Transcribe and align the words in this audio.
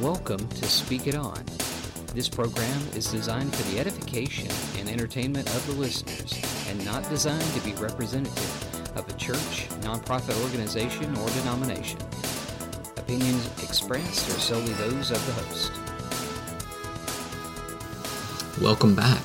Welcome 0.00 0.48
to 0.48 0.64
Speak 0.64 1.06
It 1.08 1.14
On. 1.14 1.44
This 2.14 2.26
program 2.26 2.80
is 2.94 3.12
designed 3.12 3.54
for 3.54 3.70
the 3.70 3.78
edification 3.78 4.48
and 4.78 4.88
entertainment 4.88 5.46
of 5.54 5.66
the 5.66 5.74
listeners 5.74 6.42
and 6.70 6.82
not 6.86 7.06
designed 7.10 7.44
to 7.52 7.60
be 7.60 7.74
representative 7.74 8.96
of 8.96 9.06
a 9.06 9.12
church, 9.18 9.68
nonprofit 9.82 10.42
organization, 10.42 11.14
or 11.18 11.28
denomination. 11.28 11.98
Opinions 12.96 13.46
expressed 13.62 14.26
are 14.30 14.40
solely 14.40 14.72
those 14.72 15.10
of 15.10 15.26
the 15.26 15.32
host. 15.32 15.70
Welcome 18.62 18.94
back. 18.94 19.22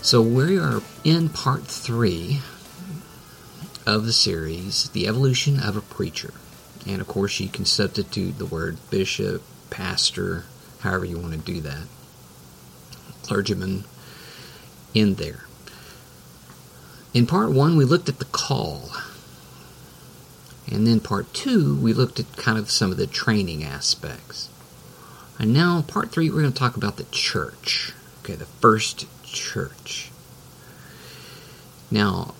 So, 0.00 0.22
we 0.22 0.58
are 0.58 0.80
in 1.04 1.28
part 1.28 1.64
three 1.64 2.40
of 3.84 4.06
the 4.06 4.14
series, 4.14 4.88
The 4.88 5.06
Evolution 5.06 5.60
of 5.60 5.76
a 5.76 5.82
Preacher. 5.82 6.32
And 6.86 7.00
of 7.00 7.08
course, 7.08 7.40
you 7.40 7.48
can 7.48 7.64
substitute 7.64 8.38
the 8.38 8.46
word 8.46 8.78
bishop, 8.90 9.42
pastor, 9.68 10.44
however 10.80 11.04
you 11.04 11.18
want 11.18 11.32
to 11.32 11.38
do 11.38 11.60
that, 11.60 11.86
clergyman 13.22 13.84
in 14.94 15.14
there. 15.14 15.44
In 17.12 17.26
part 17.26 17.50
one, 17.52 17.76
we 17.76 17.84
looked 17.84 18.08
at 18.08 18.18
the 18.18 18.24
call. 18.26 18.90
And 20.70 20.86
then 20.86 21.00
part 21.00 21.32
two, 21.34 21.76
we 21.76 21.92
looked 21.92 22.20
at 22.20 22.36
kind 22.36 22.56
of 22.58 22.70
some 22.70 22.92
of 22.92 22.96
the 22.96 23.06
training 23.06 23.64
aspects. 23.64 24.48
And 25.38 25.52
now, 25.52 25.82
part 25.82 26.12
three, 26.12 26.30
we're 26.30 26.42
going 26.42 26.52
to 26.52 26.58
talk 26.58 26.76
about 26.76 26.96
the 26.96 27.06
church. 27.10 27.92
Okay, 28.22 28.34
the 28.34 28.44
first 28.44 29.06
church. 29.24 30.10
Now, 31.90 32.34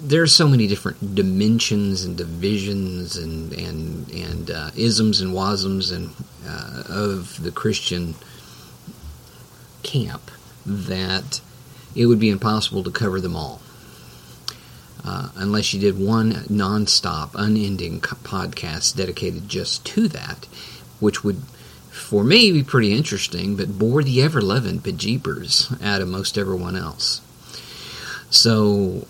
there's 0.00 0.34
so 0.34 0.48
many 0.48 0.66
different 0.66 1.14
dimensions 1.14 2.04
and 2.04 2.16
divisions 2.16 3.16
and 3.16 3.52
and 3.52 4.10
and 4.10 4.50
uh, 4.50 4.70
isms 4.76 5.20
and 5.20 5.32
wasms 5.32 5.92
and 5.92 6.14
uh, 6.46 6.84
of 6.88 7.42
the 7.42 7.50
Christian 7.50 8.14
camp 9.82 10.30
that 10.64 11.40
it 11.94 12.06
would 12.06 12.18
be 12.20 12.30
impossible 12.30 12.82
to 12.84 12.90
cover 12.90 13.20
them 13.20 13.36
all. 13.36 13.60
Uh, 15.04 15.28
unless 15.36 15.72
you 15.72 15.78
did 15.78 15.98
one 15.98 16.44
non-stop, 16.48 17.30
unending 17.36 18.00
podcast 18.00 18.96
dedicated 18.96 19.48
just 19.48 19.86
to 19.86 20.08
that, 20.08 20.46
which 20.98 21.22
would, 21.22 21.40
for 21.90 22.24
me, 22.24 22.50
be 22.50 22.64
pretty 22.64 22.92
interesting, 22.92 23.54
but 23.54 23.78
bore 23.78 24.02
the 24.02 24.20
ever-loving 24.20 24.80
bejeepers 24.80 25.80
out 25.80 26.00
of 26.00 26.08
most 26.08 26.36
everyone 26.36 26.74
else. 26.74 27.20
So 28.30 29.06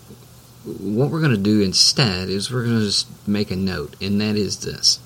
what 0.67 1.09
we're 1.09 1.21
going 1.21 1.31
to 1.31 1.37
do 1.37 1.61
instead 1.61 2.29
is 2.29 2.51
we're 2.51 2.65
going 2.65 2.79
to 2.79 2.85
just 2.85 3.27
make 3.27 3.51
a 3.51 3.55
note, 3.55 3.95
and 4.01 4.19
that 4.21 4.35
is 4.35 4.59
this. 4.59 4.99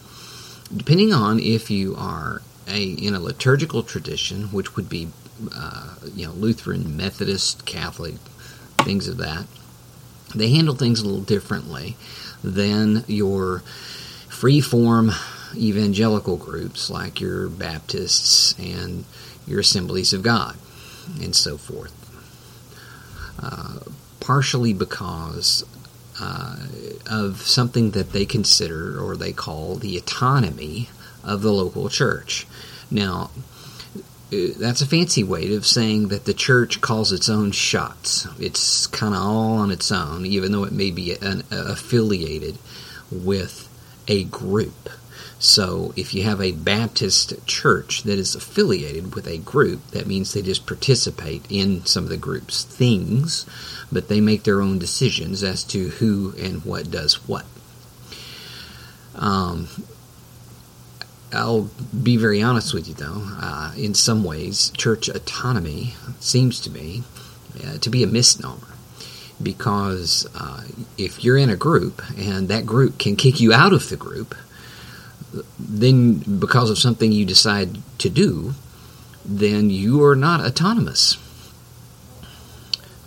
Depending 0.76 1.14
on 1.14 1.40
if 1.40 1.70
you 1.70 1.96
are 1.98 2.42
a 2.68 2.84
in 2.84 3.14
a 3.14 3.20
liturgical 3.20 3.84
tradition, 3.84 4.44
which 4.46 4.76
would 4.76 4.90
be 4.90 5.10
uh, 5.56 5.96
you 6.16 6.26
know 6.26 6.34
Lutheran, 6.34 6.96
Methodist, 6.96 7.66
Catholic, 7.66 8.16
things 8.80 9.08
of 9.08 9.18
that, 9.18 9.46
they 10.34 10.50
handle 10.50 10.76
things 10.76 11.02
a 11.02 11.06
little 11.06 11.22
differently 11.22 11.96
than 12.44 13.04
your 13.08 13.60
free 14.30 14.62
form 14.62 15.12
evangelical 15.56 16.38
groups 16.38 16.90
like 16.90 17.20
your 17.20 17.50
Baptists 17.50 18.58
and 18.58 19.04
your 19.46 19.60
Assemblies 19.60 20.14
of 20.14 20.24
God 20.24 20.56
and 21.22 21.36
so 21.36 21.58
forth. 21.58 21.98
Uh, 23.42 23.80
partially 24.32 24.72
because 24.72 25.66
uh, 26.18 26.56
of 27.06 27.42
something 27.42 27.92
that 27.92 28.14
they 28.14 28.26
consider 28.26 28.98
or 28.98 29.18
they 29.18 29.34
call 29.34 29.76
the 29.76 29.98
autonomy 29.98 30.88
of 31.22 31.42
the 31.42 31.52
local 31.52 31.90
church. 31.90 32.48
Now, 32.90 33.30
uh, 34.32 34.56
that's 34.58 34.82
a 34.82 34.88
fancy 34.88 35.22
way 35.22 35.54
of 35.54 35.68
saying 35.68 36.08
that 36.08 36.24
the 36.24 36.34
church 36.34 36.80
calls 36.80 37.12
its 37.12 37.28
own 37.28 37.52
shots. 37.52 38.26
It's 38.40 38.88
kind 38.88 39.14
of 39.14 39.22
all 39.22 39.58
on 39.58 39.70
its 39.70 39.92
own, 39.92 40.26
even 40.26 40.54
though 40.54 40.64
it 40.64 40.72
may 40.72 40.92
be 40.92 41.12
an, 41.16 41.44
uh, 41.52 41.66
affiliated 41.68 42.58
with 43.12 43.68
a 44.08 44.24
group. 44.24 44.90
So 45.42 45.92
if 45.96 46.14
you 46.14 46.22
have 46.22 46.40
a 46.40 46.52
Baptist 46.52 47.34
church 47.48 48.04
that 48.04 48.20
is 48.20 48.36
affiliated 48.36 49.16
with 49.16 49.26
a 49.26 49.40
group, 49.40 49.88
that 49.88 50.06
means 50.06 50.32
they 50.32 50.44
just 50.44 50.68
participate 50.68 51.44
in 51.50 51.84
some 51.84 52.04
of 52.04 52.12
the 52.12 52.18
group's 52.18 52.64
things, 52.64 53.48
but 53.92 54.08
they 54.08 54.22
make 54.22 54.44
their 54.44 54.62
own 54.62 54.78
decisions 54.78 55.42
as 55.42 55.64
to 55.64 55.90
who 55.90 56.36
and 56.38 56.64
what 56.64 56.92
does 56.92 57.28
what. 57.28 57.46
Um, 59.16 59.68
I'll 61.34 61.72
be 62.04 62.18
very 62.18 62.44
honest 62.44 62.76
with 62.76 62.88
you, 62.88 62.94
though. 62.94 63.24
Uh, 63.42 63.74
in 63.76 63.96
some 63.96 64.24
ways, 64.24 64.70
church 64.78 65.10
autonomy 65.10 65.96
seems 66.20 66.60
to 66.60 66.70
me 66.70 67.02
uh, 67.66 67.80
to 67.80 67.90
be 67.90 68.04
a 68.04 68.08
misnomer. 68.08 68.68
Because 69.42 70.28
uh, 70.36 70.66
if 71.00 71.24
you're 71.24 71.38
in 71.38 71.50
a 71.50 71.56
group 71.56 72.04
and 72.16 72.48
that 72.50 72.68
group 72.68 73.00
can 73.00 73.16
kick 73.16 73.40
you 73.40 73.52
out 73.52 73.74
of 73.74 73.90
the 73.90 73.98
group, 73.98 74.36
then 75.60 76.40
because 76.40 76.70
of 76.70 76.78
something 76.78 77.12
you 77.12 77.26
decide 77.26 77.78
to 78.00 78.10
do, 78.10 78.54
then 79.24 79.70
you 79.70 80.04
are 80.04 80.16
not 80.16 80.42
autonomous. 80.42 81.18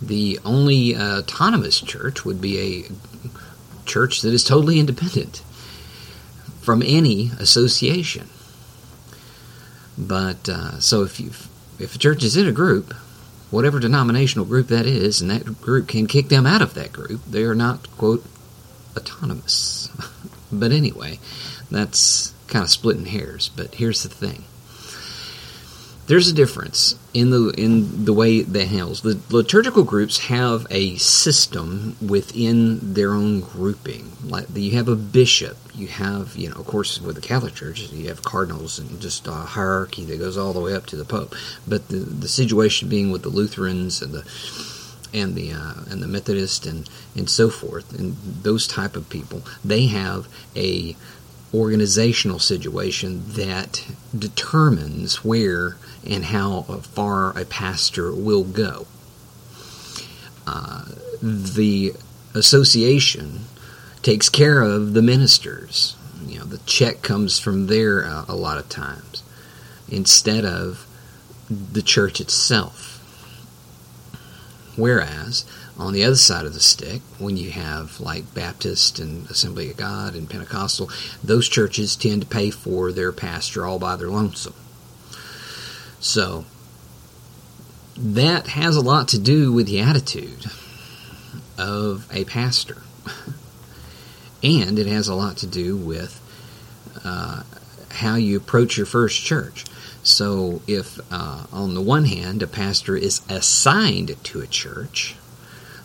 The 0.01 0.39
only 0.43 0.95
uh, 0.95 1.19
autonomous 1.19 1.79
church 1.81 2.25
would 2.25 2.41
be 2.41 2.59
a 2.59 2.91
church 3.85 4.21
that 4.21 4.33
is 4.33 4.43
totally 4.43 4.79
independent 4.79 5.43
from 6.61 6.81
any 6.81 7.31
association. 7.39 8.29
But 9.97 10.49
uh, 10.49 10.79
so 10.79 11.03
if 11.03 11.19
you 11.19 11.31
if 11.77 11.95
a 11.95 11.99
church 11.99 12.23
is 12.23 12.37
in 12.37 12.47
a 12.47 12.51
group, 12.51 12.93
whatever 13.51 13.79
denominational 13.79 14.45
group 14.45 14.67
that 14.67 14.85
is, 14.85 15.21
and 15.21 15.29
that 15.29 15.61
group 15.61 15.87
can 15.87 16.07
kick 16.07 16.29
them 16.29 16.45
out 16.45 16.61
of 16.61 16.73
that 16.73 16.91
group, 16.91 17.23
they 17.25 17.43
are 17.43 17.55
not 17.55 17.89
quote 17.97 18.25
autonomous. 18.97 19.89
but 20.59 20.71
anyway, 20.71 21.19
that's 21.69 22.33
kind 22.47 22.63
of 22.63 22.69
splitting 22.69 23.07
hairs, 23.07 23.49
but 23.55 23.75
here's 23.75 24.03
the 24.03 24.09
thing. 24.09 24.43
There's 26.07 26.27
a 26.27 26.33
difference 26.33 26.99
in 27.15 27.31
the 27.31 27.49
in 27.57 28.05
the 28.05 28.13
way 28.13 28.41
they 28.41 28.67
handles. 28.67 29.01
The 29.01 29.19
liturgical 29.31 29.83
groups 29.83 30.19
have 30.27 30.67
a 30.69 30.97
system 30.97 31.95
within 31.99 32.93
their 32.93 33.13
own 33.13 33.39
grouping. 33.39 34.11
Like 34.23 34.45
you 34.53 34.71
have 34.77 34.87
a 34.87 34.95
bishop, 34.95 35.57
you 35.73 35.87
have 35.87 36.35
you 36.35 36.49
know, 36.49 36.57
of 36.57 36.67
course, 36.67 37.01
with 37.01 37.15
the 37.15 37.21
Catholic 37.23 37.55
Church, 37.55 37.91
you 37.91 38.07
have 38.09 38.21
cardinals 38.21 38.77
and 38.77 39.01
just 39.01 39.25
a 39.25 39.31
hierarchy 39.31 40.05
that 40.05 40.19
goes 40.19 40.37
all 40.37 40.53
the 40.53 40.59
way 40.59 40.75
up 40.75 40.85
to 40.87 40.95
the 40.95 41.05
Pope. 41.05 41.33
But 41.67 41.87
the 41.87 41.97
the 41.97 42.27
situation 42.27 42.87
being 42.87 43.09
with 43.09 43.23
the 43.23 43.29
Lutherans 43.29 44.03
and 44.03 44.13
the 44.13 44.21
and 45.15 45.35
the 45.35 45.51
uh, 45.53 45.73
and 45.89 46.03
the 46.03 46.07
Methodist 46.07 46.65
and 46.65 46.89
and 47.15 47.29
so 47.29 47.49
forth 47.49 47.97
and 47.97 48.15
those 48.43 48.67
type 48.67 48.95
of 48.95 49.09
people, 49.09 49.41
they 49.63 49.87
have 49.87 50.27
a 50.55 50.95
organizational 51.53 52.39
situation 52.39 53.23
that 53.27 53.85
determines 54.17 55.23
where 55.23 55.77
and 56.05 56.25
how 56.25 56.61
far 56.61 57.37
a 57.37 57.45
pastor 57.45 58.13
will 58.13 58.43
go. 58.43 58.85
Uh, 60.45 60.85
the 61.21 61.93
association 62.33 63.39
takes 64.01 64.27
care 64.29 64.61
of 64.61 64.93
the 64.93 65.01
ministers. 65.01 65.95
You 66.27 66.39
know, 66.39 66.45
the 66.45 66.59
check 66.59 67.01
comes 67.01 67.39
from 67.39 67.67
there 67.67 68.05
uh, 68.05 68.25
a 68.27 68.35
lot 68.35 68.57
of 68.57 68.67
times 68.67 69.23
instead 69.87 70.43
of 70.45 70.85
the 71.49 71.81
church 71.81 72.19
itself. 72.19 72.91
Whereas 74.75 75.45
on 75.77 75.93
the 75.93 76.03
other 76.03 76.15
side 76.15 76.45
of 76.45 76.53
the 76.53 76.59
stick, 76.59 77.01
when 77.17 77.37
you 77.37 77.51
have 77.51 77.99
like 77.99 78.33
Baptist 78.33 78.99
and 78.99 79.29
Assembly 79.29 79.71
of 79.71 79.77
God 79.77 80.15
and 80.15 80.29
Pentecostal, 80.29 80.89
those 81.23 81.47
churches 81.47 81.95
tend 81.95 82.21
to 82.21 82.27
pay 82.27 82.49
for 82.51 82.91
their 82.91 83.11
pastor 83.11 83.65
all 83.65 83.79
by 83.79 83.95
their 83.95 84.09
lonesome. 84.09 84.53
So 85.99 86.45
that 87.97 88.47
has 88.47 88.75
a 88.75 88.81
lot 88.81 89.07
to 89.09 89.19
do 89.19 89.51
with 89.51 89.67
the 89.67 89.79
attitude 89.79 90.45
of 91.57 92.07
a 92.11 92.25
pastor. 92.25 92.81
and 94.43 94.77
it 94.77 94.87
has 94.87 95.07
a 95.07 95.15
lot 95.15 95.37
to 95.37 95.47
do 95.47 95.77
with 95.77 96.21
uh, 97.03 97.43
how 97.91 98.15
you 98.15 98.37
approach 98.37 98.77
your 98.77 98.85
first 98.85 99.21
church. 99.21 99.65
So, 100.05 100.61
if 100.67 100.99
uh, 101.11 101.47
on 101.51 101.73
the 101.73 101.81
one 101.81 102.05
hand 102.05 102.43
a 102.43 102.47
pastor 102.47 102.95
is 102.95 103.21
assigned 103.27 104.15
to 104.23 104.39
a 104.39 104.45
church, 104.45 105.15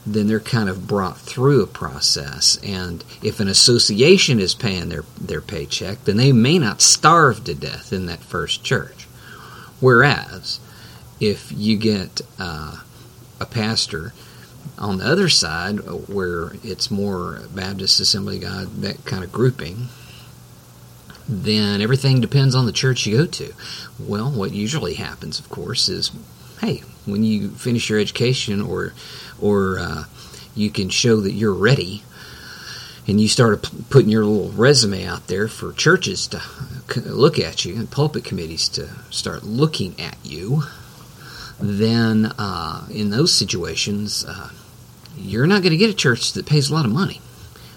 then 0.05 0.27
they're 0.27 0.41
kind 0.41 0.69
of 0.69 0.87
brought 0.87 1.17
through 1.17 1.63
a 1.63 1.67
process. 1.67 2.59
And 2.63 3.03
if 3.23 3.41
an 3.41 3.49
association 3.49 4.39
is 4.39 4.55
paying 4.55 4.91
their, 4.91 5.05
their 5.19 5.41
paycheck, 5.41 6.05
then 6.05 6.19
they 6.19 6.33
may 6.33 6.59
not 6.59 6.83
starve 6.83 7.45
to 7.45 7.55
death 7.55 7.95
in 7.95 8.05
that 8.07 8.21
first 8.21 8.63
church. 8.63 9.05
Whereas, 9.81 10.61
if 11.19 11.51
you 11.51 11.79
get 11.79 12.21
uh, 12.39 12.77
a 13.41 13.47
pastor 13.47 14.13
on 14.77 14.99
the 14.99 15.07
other 15.07 15.31
side, 15.31 15.79
where 16.09 16.53
it's 16.63 16.91
more 16.91 17.41
Baptist 17.55 18.01
Assembly 18.01 18.39
God, 18.39 18.83
that 18.83 19.07
kind 19.07 19.25
of 19.25 19.33
grouping, 19.33 19.89
then 21.31 21.81
everything 21.81 22.21
depends 22.21 22.55
on 22.55 22.67
the 22.67 22.73
church 22.73 23.07
you 23.07 23.19
go 23.19 23.27
to. 23.27 23.53
Well, 23.99 24.31
what 24.31 24.53
usually 24.53 24.95
happens, 24.95 25.39
of 25.39 25.49
course, 25.49 25.89
is 25.89 26.11
hey, 26.61 26.83
when 27.07 27.23
you 27.25 27.51
finish 27.51 27.89
your 27.89 28.01
education 28.01 28.61
or 28.61 28.93
or 29.41 29.79
uh, 29.79 30.05
you 30.55 30.71
can 30.71 30.89
show 30.89 31.21
that 31.21 31.33
you're 31.33 31.55
ready 31.55 32.03
and 33.07 33.21
you 33.21 33.29
start 33.29 33.71
putting 33.89 34.11
your 34.11 34.25
little 34.25 34.51
resume 34.51 35.05
out 35.05 35.27
there 35.29 35.49
for 35.49 35.73
churches 35.73 36.27
to 36.29 36.43
look 37.07 37.39
at 37.39 37.65
you 37.65 37.77
and 37.77 37.91
pulpit 37.91 38.25
committees 38.25 38.69
to 38.69 38.89
start 39.11 39.43
looking 39.43 39.99
at 40.01 40.17
you, 40.25 40.65
then 41.59 42.27
uh, 42.39 42.87
in 42.91 43.11
those 43.11 43.33
situations, 43.33 44.25
uh, 44.25 44.51
you're 45.17 45.47
not 45.47 45.63
going 45.63 45.73
to 45.73 45.77
get 45.77 45.91
a 45.91 45.95
church 45.95 46.33
that 46.33 46.47
pays 46.47 46.71
a 46.71 46.75
lot 46.75 46.85
of 46.85 46.93
money. 46.93 47.21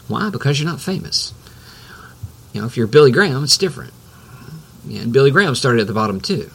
Why? 0.08 0.30
Because 0.30 0.60
you're 0.60 0.70
not 0.70 0.82
famous. 0.82 1.34
You 2.54 2.62
know, 2.62 2.68
if 2.68 2.78
you're 2.78 2.88
Billy 2.88 3.12
Graham, 3.12 3.44
it's 3.44 3.58
different. 3.58 3.94
And 4.90 5.12
Billy 5.12 5.32
Graham 5.32 5.56
started 5.56 5.82
at 5.82 5.88
the 5.88 5.94
bottom 5.94 6.22
too. 6.22 6.52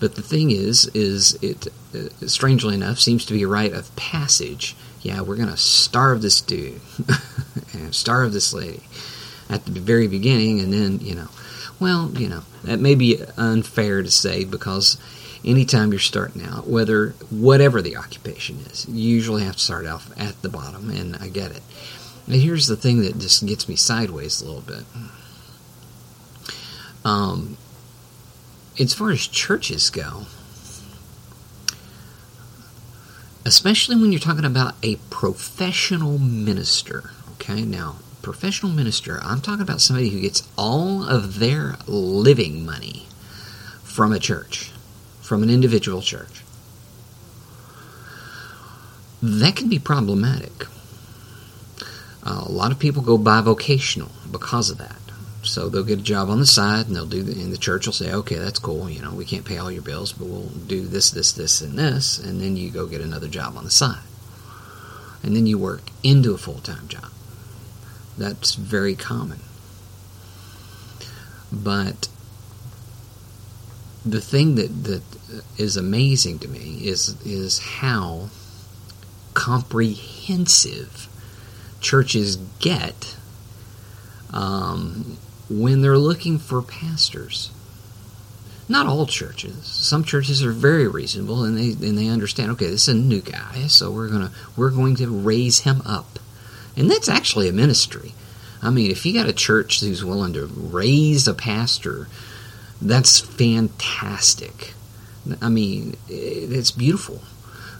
But 0.00 0.16
the 0.16 0.22
thing 0.22 0.50
is, 0.50 0.86
is 0.94 1.38
it 1.42 1.68
uh, 1.94 2.26
strangely 2.26 2.74
enough 2.74 2.98
seems 2.98 3.24
to 3.26 3.32
be 3.32 3.44
a 3.44 3.48
rite 3.48 3.72
of 3.72 3.94
passage. 3.94 4.74
Yeah, 5.00 5.20
we're 5.20 5.36
to 5.36 5.56
starve 5.56 6.22
this 6.22 6.40
dude, 6.40 6.80
and 7.72 7.94
starve 7.94 8.32
this 8.32 8.52
lady 8.52 8.82
at 9.48 9.64
the 9.64 9.80
very 9.80 10.08
beginning, 10.08 10.60
and 10.60 10.72
then 10.72 10.98
you 11.00 11.14
know, 11.14 11.28
well, 11.78 12.10
you 12.14 12.28
know, 12.28 12.42
that 12.64 12.80
may 12.80 12.94
be 12.94 13.22
unfair 13.36 14.02
to 14.02 14.10
say 14.10 14.44
because 14.44 14.96
anytime 15.44 15.92
you're 15.92 16.00
starting 16.00 16.42
out, 16.42 16.66
whether 16.66 17.10
whatever 17.30 17.82
the 17.82 17.96
occupation 17.96 18.58
is, 18.70 18.86
you 18.88 19.08
usually 19.08 19.44
have 19.44 19.56
to 19.56 19.62
start 19.62 19.86
off 19.86 20.10
at 20.18 20.40
the 20.42 20.48
bottom, 20.48 20.90
and 20.90 21.16
I 21.16 21.28
get 21.28 21.52
it. 21.52 21.62
And 22.26 22.36
here's 22.36 22.66
the 22.66 22.76
thing 22.76 23.02
that 23.02 23.18
just 23.18 23.44
gets 23.46 23.68
me 23.68 23.76
sideways 23.76 24.40
a 24.40 24.46
little 24.46 24.60
bit. 24.62 24.84
Um, 27.04 27.56
as 28.78 28.94
far 28.94 29.10
as 29.10 29.26
churches 29.26 29.90
go, 29.90 30.26
especially 33.44 33.96
when 33.96 34.12
you're 34.12 34.20
talking 34.20 34.44
about 34.44 34.74
a 34.82 34.96
professional 35.10 36.18
minister, 36.18 37.10
okay? 37.32 37.62
Now, 37.62 37.96
professional 38.22 38.70
minister, 38.72 39.18
I'm 39.22 39.40
talking 39.40 39.62
about 39.62 39.80
somebody 39.80 40.10
who 40.10 40.20
gets 40.20 40.48
all 40.56 41.04
of 41.04 41.40
their 41.40 41.76
living 41.86 42.64
money 42.64 43.06
from 43.82 44.12
a 44.12 44.18
church, 44.18 44.70
from 45.20 45.42
an 45.42 45.50
individual 45.50 46.02
church. 46.02 46.42
That 49.20 49.56
can 49.56 49.68
be 49.68 49.78
problematic. 49.78 50.66
Uh, 52.24 52.44
a 52.46 52.52
lot 52.52 52.70
of 52.70 52.78
people 52.78 53.02
go 53.02 53.18
bivocational 53.18 54.10
because 54.30 54.70
of 54.70 54.78
that. 54.78 54.96
So 55.42 55.68
they'll 55.68 55.82
get 55.82 55.98
a 55.98 56.02
job 56.02 56.30
on 56.30 56.38
the 56.38 56.46
side, 56.46 56.86
and 56.86 56.94
they'll 56.94 57.04
do, 57.06 57.22
the, 57.22 57.32
and 57.32 57.52
the 57.52 57.58
church 57.58 57.86
will 57.86 57.92
say, 57.92 58.12
"Okay, 58.12 58.36
that's 58.36 58.60
cool. 58.60 58.88
You 58.88 59.02
know, 59.02 59.12
we 59.12 59.24
can't 59.24 59.44
pay 59.44 59.58
all 59.58 59.72
your 59.72 59.82
bills, 59.82 60.12
but 60.12 60.28
we'll 60.28 60.48
do 60.48 60.86
this, 60.86 61.10
this, 61.10 61.32
this, 61.32 61.60
and 61.60 61.76
this." 61.76 62.18
And 62.18 62.40
then 62.40 62.56
you 62.56 62.70
go 62.70 62.86
get 62.86 63.00
another 63.00 63.26
job 63.26 63.56
on 63.56 63.64
the 63.64 63.70
side, 63.70 64.04
and 65.22 65.34
then 65.34 65.46
you 65.46 65.58
work 65.58 65.90
into 66.04 66.32
a 66.32 66.38
full 66.38 66.60
time 66.60 66.86
job. 66.86 67.10
That's 68.16 68.54
very 68.54 68.94
common. 68.94 69.40
But 71.50 72.08
the 74.04 74.20
thing 74.20 74.54
that 74.56 74.84
that 74.84 75.02
is 75.58 75.76
amazing 75.76 76.38
to 76.40 76.48
me 76.48 76.80
is 76.82 77.20
is 77.24 77.58
how 77.58 78.28
comprehensive 79.34 81.08
churches 81.82 82.36
get 82.60 83.16
um, 84.32 85.18
when 85.50 85.82
they're 85.82 85.98
looking 85.98 86.38
for 86.38 86.62
pastors. 86.62 87.50
Not 88.68 88.86
all 88.86 89.06
churches. 89.06 89.66
Some 89.66 90.04
churches 90.04 90.42
are 90.42 90.52
very 90.52 90.88
reasonable 90.88 91.44
and 91.44 91.58
they 91.58 91.86
and 91.86 91.98
they 91.98 92.08
understand. 92.08 92.52
Okay, 92.52 92.70
this 92.70 92.88
is 92.88 92.94
a 92.94 92.98
new 92.98 93.20
guy, 93.20 93.66
so 93.66 93.90
we're 93.90 94.08
gonna 94.08 94.30
we're 94.56 94.70
going 94.70 94.96
to 94.96 95.08
raise 95.08 95.60
him 95.60 95.82
up, 95.84 96.18
and 96.76 96.90
that's 96.90 97.08
actually 97.08 97.48
a 97.48 97.52
ministry. 97.52 98.14
I 98.62 98.70
mean, 98.70 98.90
if 98.90 99.04
you 99.04 99.12
got 99.12 99.28
a 99.28 99.32
church 99.32 99.80
who's 99.80 100.04
willing 100.04 100.32
to 100.34 100.46
raise 100.46 101.26
a 101.26 101.34
pastor, 101.34 102.06
that's 102.80 103.18
fantastic. 103.18 104.72
I 105.40 105.48
mean, 105.48 105.96
it's 106.08 106.70
beautiful, 106.70 107.22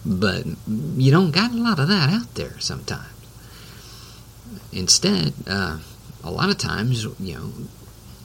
but 0.05 0.45
you 0.67 1.11
don't 1.13 1.31
got 1.31 1.53
a 1.53 1.57
lot 1.57 1.79
of 1.79 1.89
that 1.89 2.11
out 2.11 2.35
there 2.35 2.59
sometimes. 2.59 3.07
Instead, 4.73 5.35
uh, 5.47 5.79
a 6.25 6.31
lot 6.31 6.51
of 6.51 6.59
times, 6.59 7.05
you 7.21 7.35
know, 7.35 7.53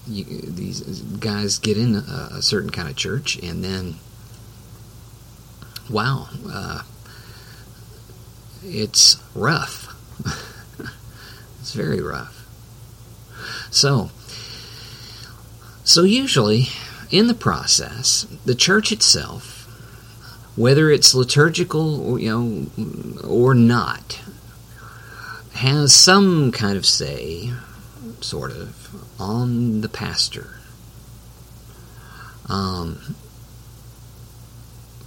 you, 0.08 0.24
these 0.24 0.82
guys 1.02 1.60
get 1.60 1.78
in 1.78 1.96
a, 1.96 2.30
a, 2.36 2.42
certain 2.42 2.70
kind 2.70 2.88
of 2.88 2.96
church, 2.96 3.38
and 3.44 3.64
then, 3.64 3.96
wow, 5.90 6.30
uh, 6.50 6.84
it's 8.64 9.22
rough. 9.36 9.94
it's 11.60 11.74
very 11.74 12.02
rough. 12.02 12.46
So, 13.70 14.12
so 15.84 16.04
usually, 16.04 16.68
in 17.12 17.28
the 17.28 17.34
process, 17.34 18.26
the 18.46 18.56
church 18.56 18.92
itself, 18.92 19.66
whether 20.56 20.90
it's 20.90 21.14
liturgical, 21.14 22.20
you 22.20 22.30
know, 22.78 23.28
or 23.28 23.54
not, 23.54 24.20
has 25.58 25.94
some 25.94 26.52
kind 26.52 26.78
of 26.78 26.86
say 26.86 27.52
sort 28.22 28.52
of, 28.52 29.20
on 29.20 29.82
the 29.82 29.90
pastor. 29.90 30.60
Um, 32.48 33.16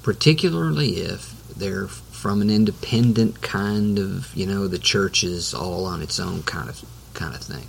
particularly 0.02 0.96
if 0.96 1.48
they're 1.54 1.86
from 1.86 2.42
an 2.42 2.50
independent 2.50 3.40
kind 3.40 3.98
of, 3.98 4.34
you 4.34 4.44
know, 4.44 4.66
the 4.66 4.78
church 4.78 5.22
is 5.22 5.54
all 5.54 5.86
on 5.86 6.02
its 6.02 6.18
own 6.18 6.42
kind 6.42 6.68
of 6.68 6.84
kind 7.14 7.34
of 7.34 7.40
thing. 7.40 7.68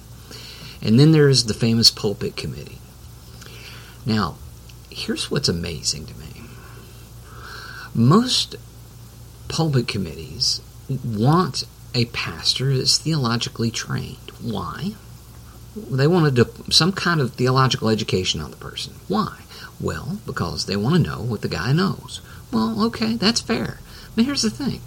And 0.81 0.99
then 0.99 1.11
there's 1.11 1.45
the 1.45 1.53
famous 1.53 1.91
pulpit 1.91 2.35
committee. 2.35 2.79
Now, 4.05 4.37
here's 4.89 5.29
what's 5.29 5.47
amazing 5.47 6.07
to 6.07 6.17
me. 6.17 6.41
Most 7.93 8.55
pulpit 9.47 9.87
committees 9.87 10.61
want 11.05 11.65
a 11.93 12.05
pastor 12.05 12.75
that's 12.77 12.97
theologically 12.97 13.71
trained. 13.71 14.31
Why? 14.41 14.93
They 15.75 16.07
want 16.07 16.35
to 16.35 16.71
some 16.71 16.91
kind 16.91 17.21
of 17.21 17.33
theological 17.33 17.89
education 17.89 18.41
on 18.41 18.51
the 18.51 18.57
person. 18.57 18.93
Why? 19.07 19.37
Well, 19.79 20.19
because 20.25 20.65
they 20.65 20.75
want 20.75 20.95
to 20.95 21.09
know 21.09 21.21
what 21.21 21.41
the 21.41 21.47
guy 21.47 21.71
knows. 21.71 22.21
Well, 22.51 22.83
okay, 22.85 23.15
that's 23.15 23.41
fair. 23.41 23.79
But 24.15 24.25
here's 24.25 24.41
the 24.41 24.49
thing 24.49 24.81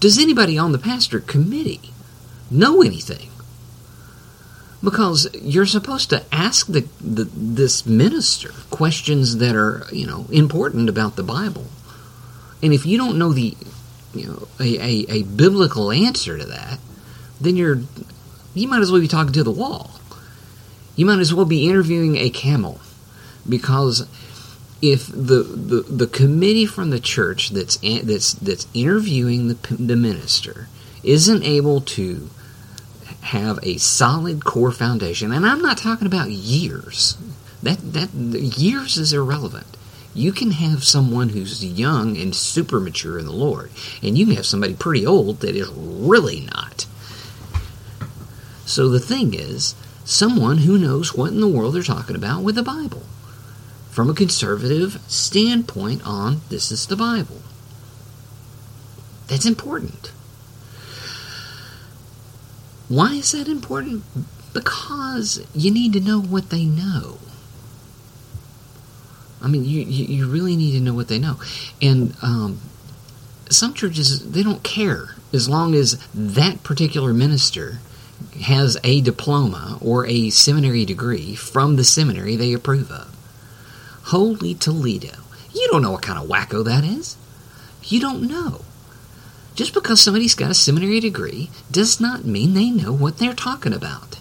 Does 0.00 0.18
anybody 0.18 0.56
on 0.56 0.72
the 0.72 0.78
pastor 0.78 1.20
committee 1.20 1.92
know 2.50 2.82
anything? 2.82 3.30
Because 4.82 5.28
you're 5.34 5.66
supposed 5.66 6.10
to 6.10 6.22
ask 6.30 6.66
the, 6.66 6.86
the, 7.00 7.24
this 7.24 7.86
minister 7.86 8.50
questions 8.70 9.38
that 9.38 9.56
are, 9.56 9.86
you 9.90 10.06
know, 10.06 10.26
important 10.30 10.90
about 10.90 11.16
the 11.16 11.22
Bible. 11.22 11.68
And 12.62 12.74
if 12.74 12.84
you 12.84 12.98
don't 12.98 13.18
know 13.18 13.32
the, 13.32 13.56
you 14.14 14.26
know, 14.26 14.48
a, 14.60 14.76
a, 14.78 15.06
a 15.10 15.22
biblical 15.24 15.90
answer 15.90 16.38
to 16.38 16.44
that, 16.44 16.78
then 17.40 17.56
you're 17.56 17.80
you 18.54 18.68
might 18.68 18.80
as 18.80 18.90
well 18.90 19.00
be 19.00 19.08
talking 19.08 19.32
to 19.32 19.42
the 19.42 19.50
wall. 19.50 19.90
You 20.96 21.06
might 21.06 21.18
as 21.18 21.34
well 21.34 21.44
be 21.44 21.68
interviewing 21.68 22.16
a 22.16 22.30
camel 22.30 22.80
because 23.48 24.06
if 24.80 25.06
the, 25.08 25.42
the, 25.42 25.80
the 25.88 26.06
committee 26.06 26.66
from 26.66 26.90
the 26.90 27.00
church 27.00 27.50
that's 27.50 27.76
that's 27.78 28.34
that's 28.34 28.66
interviewing 28.74 29.48
the, 29.48 29.54
the 29.74 29.96
minister 29.96 30.68
isn't 31.02 31.42
able 31.42 31.80
to 31.80 32.30
have 33.22 33.58
a 33.62 33.78
solid 33.78 34.44
core 34.44 34.72
foundation, 34.72 35.32
and 35.32 35.46
I'm 35.46 35.62
not 35.62 35.78
talking 35.78 36.06
about 36.06 36.30
years. 36.30 37.16
That 37.62 37.78
that 37.94 38.12
years 38.12 38.98
is 38.98 39.12
irrelevant. 39.12 39.76
You 40.14 40.32
can 40.32 40.52
have 40.52 40.84
someone 40.84 41.30
who's 41.30 41.64
young 41.64 42.16
and 42.16 42.34
super 42.34 42.78
mature 42.78 43.18
in 43.18 43.26
the 43.26 43.32
Lord, 43.32 43.70
and 44.02 44.16
you 44.16 44.26
can 44.26 44.36
have 44.36 44.46
somebody 44.46 44.74
pretty 44.74 45.04
old 45.04 45.40
that 45.40 45.56
is 45.56 45.68
really 45.70 46.40
not. 46.40 46.86
So 48.64 48.88
the 48.88 49.00
thing 49.00 49.34
is, 49.34 49.74
someone 50.04 50.58
who 50.58 50.78
knows 50.78 51.14
what 51.14 51.32
in 51.32 51.40
the 51.40 51.48
world 51.48 51.74
they're 51.74 51.82
talking 51.82 52.16
about 52.16 52.42
with 52.42 52.54
the 52.54 52.62
Bible 52.62 53.02
from 53.90 54.10
a 54.10 54.14
conservative 54.14 55.00
standpoint 55.08 56.06
on 56.06 56.40
this 56.48 56.72
is 56.72 56.86
the 56.86 56.96
Bible. 56.96 57.40
That's 59.28 59.46
important. 59.46 60.12
Why 62.88 63.14
is 63.14 63.32
that 63.32 63.48
important? 63.48 64.04
Because 64.52 65.44
you 65.54 65.70
need 65.70 65.92
to 65.94 66.00
know 66.00 66.20
what 66.20 66.50
they 66.50 66.64
know. 66.64 67.18
I 69.44 69.48
mean, 69.48 69.64
you, 69.64 69.82
you 69.82 70.28
really 70.28 70.56
need 70.56 70.72
to 70.72 70.80
know 70.80 70.94
what 70.94 71.08
they 71.08 71.18
know. 71.18 71.38
And 71.82 72.14
um, 72.22 72.60
some 73.50 73.74
churches, 73.74 74.30
they 74.30 74.42
don't 74.42 74.62
care 74.62 75.14
as 75.32 75.48
long 75.48 75.74
as 75.74 75.98
that 76.14 76.62
particular 76.62 77.12
minister 77.12 77.78
has 78.42 78.78
a 78.82 79.00
diploma 79.00 79.78
or 79.80 80.06
a 80.06 80.30
seminary 80.30 80.84
degree 80.84 81.34
from 81.34 81.76
the 81.76 81.84
seminary 81.84 82.36
they 82.36 82.52
approve 82.52 82.90
of. 82.90 83.14
Holy 84.04 84.54
Toledo. 84.54 85.18
You 85.52 85.68
don't 85.70 85.82
know 85.82 85.92
what 85.92 86.02
kind 86.02 86.18
of 86.18 86.28
wacko 86.28 86.64
that 86.64 86.84
is. 86.84 87.16
You 87.84 88.00
don't 88.00 88.22
know. 88.22 88.62
Just 89.54 89.72
because 89.72 90.00
somebody's 90.00 90.34
got 90.34 90.50
a 90.50 90.54
seminary 90.54 91.00
degree 91.00 91.50
does 91.70 92.00
not 92.00 92.24
mean 92.24 92.54
they 92.54 92.70
know 92.70 92.92
what 92.92 93.18
they're 93.18 93.34
talking 93.34 93.72
about. 93.72 94.18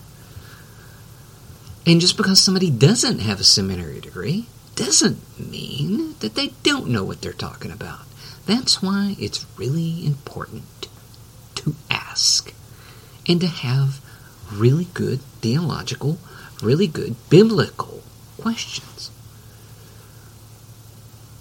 And 1.85 1.99
just 1.99 2.17
because 2.17 2.39
somebody 2.39 2.69
doesn't 2.69 3.19
have 3.19 3.39
a 3.39 3.43
seminary 3.43 3.99
degree 3.99 4.47
doesn't 4.75 5.39
mean 5.39 6.15
that 6.19 6.35
they 6.35 6.47
don't 6.63 6.87
know 6.87 7.03
what 7.03 7.21
they're 7.21 7.33
talking 7.33 7.71
about. 7.71 8.01
That's 8.45 8.81
why 8.81 9.15
it's 9.19 9.45
really 9.57 10.05
important 10.05 10.87
to 11.55 11.75
ask 11.89 12.53
and 13.27 13.39
to 13.41 13.47
have 13.47 14.01
really 14.51 14.87
good 14.93 15.21
theological, 15.41 16.17
really 16.61 16.87
good 16.87 17.15
biblical 17.29 18.03
questions. 18.37 19.11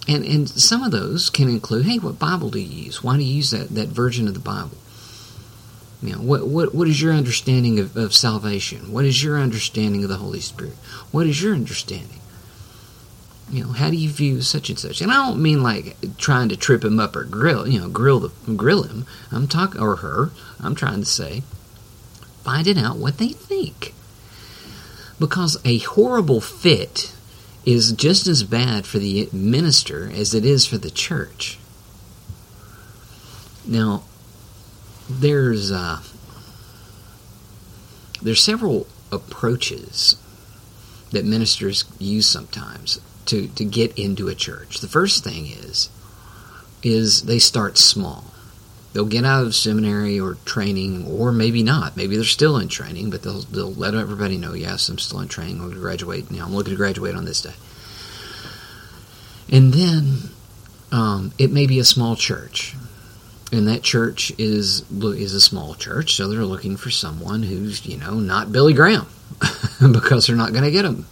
And, 0.09 0.25
and 0.25 0.49
some 0.49 0.83
of 0.83 0.91
those 0.91 1.31
can 1.31 1.49
include, 1.49 1.87
hey, 1.87 1.99
what 1.99 2.19
Bible 2.19 2.51
do 2.51 2.59
you 2.59 2.85
use? 2.85 3.03
Why 3.03 3.17
do 3.17 3.23
you 3.23 3.35
use 3.37 3.51
that, 3.51 3.71
that 3.71 3.89
version 3.89 4.27
of 4.29 4.35
the 4.35 4.41
Bible? 4.41 4.77
You 6.03 6.15
know, 6.15 6.19
what, 6.19 6.49
what, 6.49 6.75
what 6.75 6.89
is 6.89 7.01
your 7.01 7.12
understanding 7.12 7.79
of, 7.79 7.97
of 7.97 8.12
salvation? 8.12 8.93
What 8.93 9.05
is 9.05 9.23
your 9.23 9.39
understanding 9.39 10.03
of 10.03 10.09
the 10.09 10.17
Holy 10.17 10.41
Spirit? 10.41 10.75
What 11.12 11.27
is 11.27 11.41
your 11.41 11.55
understanding? 11.55 12.19
You 13.53 13.65
know, 13.65 13.73
how 13.73 13.91
do 13.91 13.97
you 13.97 14.09
view 14.09 14.41
such 14.41 14.71
and 14.71 14.79
such? 14.79 15.03
And 15.03 15.13
I 15.13 15.27
don't 15.27 15.43
mean 15.43 15.63
like 15.63 16.17
trying 16.17 16.49
to 16.49 16.57
trip 16.57 16.83
him 16.83 16.99
up 16.99 17.15
or 17.15 17.25
grill, 17.25 17.69
you 17.69 17.79
know, 17.79 17.89
grill 17.91 18.19
the 18.19 18.31
grill 18.55 18.85
him. 18.85 19.05
I'm 19.31 19.47
talking 19.47 19.79
or 19.79 19.97
her. 19.97 20.31
I'm 20.59 20.75
trying 20.75 21.01
to 21.01 21.07
say, 21.07 21.43
finding 22.43 22.79
out 22.79 22.97
what 22.97 23.19
they 23.19 23.29
think. 23.29 23.93
Because 25.19 25.59
a 25.67 25.79
horrible 25.79 26.41
fit 26.41 27.15
is 27.67 27.93
just 27.93 28.27
as 28.27 28.43
bad 28.43 28.87
for 28.87 28.99
the 28.99 29.29
minister 29.35 30.11
as 30.11 30.33
it 30.33 30.47
is 30.47 30.65
for 30.65 30.79
the 30.79 30.91
church. 30.91 31.59
Now, 33.67 34.05
there's 35.11 35.71
uh, 35.71 36.01
there's 38.23 38.41
several 38.41 38.87
approaches 39.13 40.17
that 41.11 41.27
ministers 41.27 41.85
use 41.99 42.27
sometimes 42.27 42.99
to, 43.26 43.49
to 43.49 43.64
get 43.64 43.97
into 43.99 44.29
a 44.29 44.35
church. 44.35 44.81
The 44.81 44.88
first 44.88 45.25
thing 45.25 45.47
is 45.47 45.91
is 46.83 47.23
they 47.23 47.38
start 47.38 47.79
small. 47.79 48.25
They'll 48.93 49.07
get 49.07 49.25
out 49.25 49.47
of 49.47 49.55
seminary 49.55 50.21
or 50.21 50.37
training, 50.45 51.07
or 51.07 51.33
maybe 51.33 51.62
not. 51.62 51.97
Maybe 51.97 52.17
they're 52.17 52.25
still 52.25 52.59
in 52.59 52.69
training, 52.69 53.09
but 53.11 53.23
they'll, 53.23 53.41
they'll 53.43 53.73
let 53.73 53.95
everybody 53.95 54.37
know, 54.37 54.52
yes, 54.52 54.88
I'm 54.88 54.99
still 54.99 55.21
in 55.21 55.29
training. 55.29 55.55
I'm 55.55 55.62
going 55.62 55.75
to 55.75 55.81
graduate. 55.81 56.31
You 56.31 56.38
know, 56.38 56.45
I'm 56.45 56.55
looking 56.55 56.73
to 56.73 56.76
graduate 56.76 57.14
on 57.14 57.25
this 57.25 57.41
day. 57.41 57.55
And 59.50 59.73
then 59.73 60.31
um, 60.91 61.33
it 61.38 61.50
may 61.50 61.67
be 61.67 61.79
a 61.79 61.85
small 61.85 62.17
church, 62.17 62.75
and 63.50 63.67
that 63.69 63.83
church 63.83 64.33
is 64.38 64.83
is 64.91 65.35
a 65.35 65.41
small 65.41 65.75
church, 65.75 66.14
so 66.14 66.29
they're 66.29 66.45
looking 66.45 66.76
for 66.76 66.91
someone 66.91 67.43
who's 67.43 67.85
you 67.85 67.99
know 67.99 68.14
not 68.14 68.52
Billy 68.52 68.73
Graham, 68.73 69.07
because 69.93 70.26
they're 70.26 70.37
not 70.37 70.52
going 70.52 70.64
to 70.64 70.71
get 70.71 70.85
him. 70.85 71.07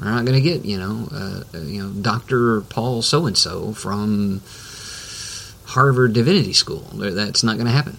They're 0.00 0.10
not 0.10 0.24
going 0.24 0.36
to 0.36 0.40
get 0.40 0.64
you 0.64 0.78
know 0.78 1.08
uh, 1.12 1.42
uh 1.54 1.60
you 1.60 1.82
know 1.82 1.90
Doctor 1.90 2.62
Paul 2.62 3.02
so 3.02 3.26
and 3.26 3.36
so 3.36 3.72
from 3.72 4.40
Harvard 5.66 6.12
Divinity 6.12 6.52
School. 6.52 6.88
That's 6.94 7.44
not 7.44 7.56
going 7.56 7.66
to 7.66 7.72
happen. 7.72 7.98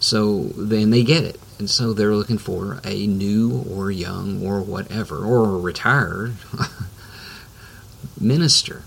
So 0.00 0.44
then 0.56 0.90
they 0.90 1.02
get 1.02 1.24
it. 1.24 1.40
And 1.58 1.68
so 1.68 1.92
they're 1.92 2.14
looking 2.14 2.38
for 2.38 2.80
a 2.84 3.06
new 3.06 3.64
or 3.68 3.90
young 3.90 4.46
or 4.46 4.60
whatever, 4.60 5.24
or 5.24 5.56
a 5.56 5.58
retired 5.58 6.36
minister. 8.20 8.82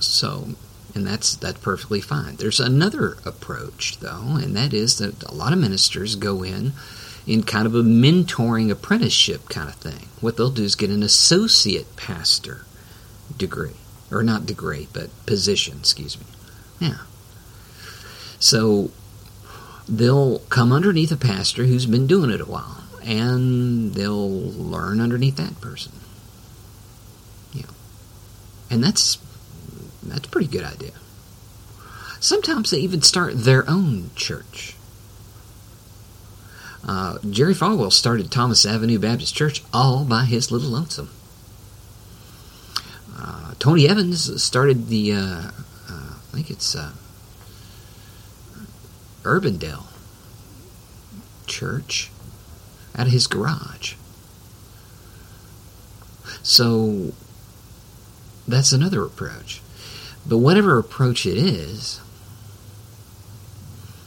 So, 0.00 0.56
and 0.96 1.06
that's 1.06 1.36
that's 1.36 1.60
perfectly 1.60 2.00
fine. 2.00 2.36
There's 2.36 2.58
another 2.58 3.18
approach 3.24 4.00
though, 4.00 4.36
and 4.42 4.56
that 4.56 4.74
is 4.74 4.98
that 4.98 5.22
a 5.22 5.34
lot 5.34 5.52
of 5.52 5.60
ministers 5.60 6.16
go 6.16 6.42
in 6.42 6.72
in 7.30 7.44
kind 7.44 7.64
of 7.64 7.76
a 7.76 7.82
mentoring 7.82 8.72
apprenticeship 8.72 9.48
kind 9.48 9.68
of 9.68 9.76
thing. 9.76 10.08
What 10.20 10.36
they'll 10.36 10.50
do 10.50 10.64
is 10.64 10.74
get 10.74 10.90
an 10.90 11.04
associate 11.04 11.94
pastor 11.94 12.64
degree, 13.36 13.76
or 14.10 14.24
not 14.24 14.46
degree, 14.46 14.88
but 14.92 15.10
position, 15.26 15.78
excuse 15.78 16.18
me. 16.18 16.26
Yeah. 16.80 16.98
So 18.40 18.90
they'll 19.88 20.40
come 20.48 20.72
underneath 20.72 21.12
a 21.12 21.16
pastor 21.16 21.66
who's 21.66 21.86
been 21.86 22.08
doing 22.08 22.30
it 22.30 22.40
a 22.40 22.46
while, 22.46 22.82
and 23.04 23.94
they'll 23.94 24.40
learn 24.40 25.00
underneath 25.00 25.36
that 25.36 25.60
person 25.60 25.92
Yeah. 27.52 27.66
and 28.68 28.82
that's 28.82 29.18
that's 30.02 30.26
a 30.26 30.30
pretty 30.30 30.48
good 30.48 30.64
idea. 30.64 30.92
Sometimes 32.18 32.70
they 32.70 32.78
even 32.78 33.02
start 33.02 33.44
their 33.44 33.68
own 33.70 34.10
church. 34.16 34.74
Uh, 36.86 37.18
Jerry 37.28 37.54
Falwell 37.54 37.92
started 37.92 38.30
Thomas 38.30 38.64
Avenue 38.64 38.98
Baptist 38.98 39.34
Church 39.34 39.62
all 39.72 40.04
by 40.04 40.24
his 40.24 40.50
little 40.50 40.70
lonesome. 40.70 41.10
Uh, 43.16 43.52
Tony 43.58 43.88
Evans 43.88 44.42
started 44.42 44.88
the, 44.88 45.12
uh, 45.12 45.50
uh 45.88 46.14
I 46.32 46.32
think 46.32 46.50
it's 46.50 46.74
uh, 46.74 46.92
Urbandale 49.22 49.86
Church 51.46 52.10
out 52.96 53.06
of 53.06 53.12
his 53.12 53.26
garage. 53.26 53.94
So 56.42 57.12
that's 58.48 58.72
another 58.72 59.04
approach. 59.04 59.60
But 60.26 60.38
whatever 60.38 60.78
approach 60.78 61.26
it 61.26 61.36
is, 61.36 62.00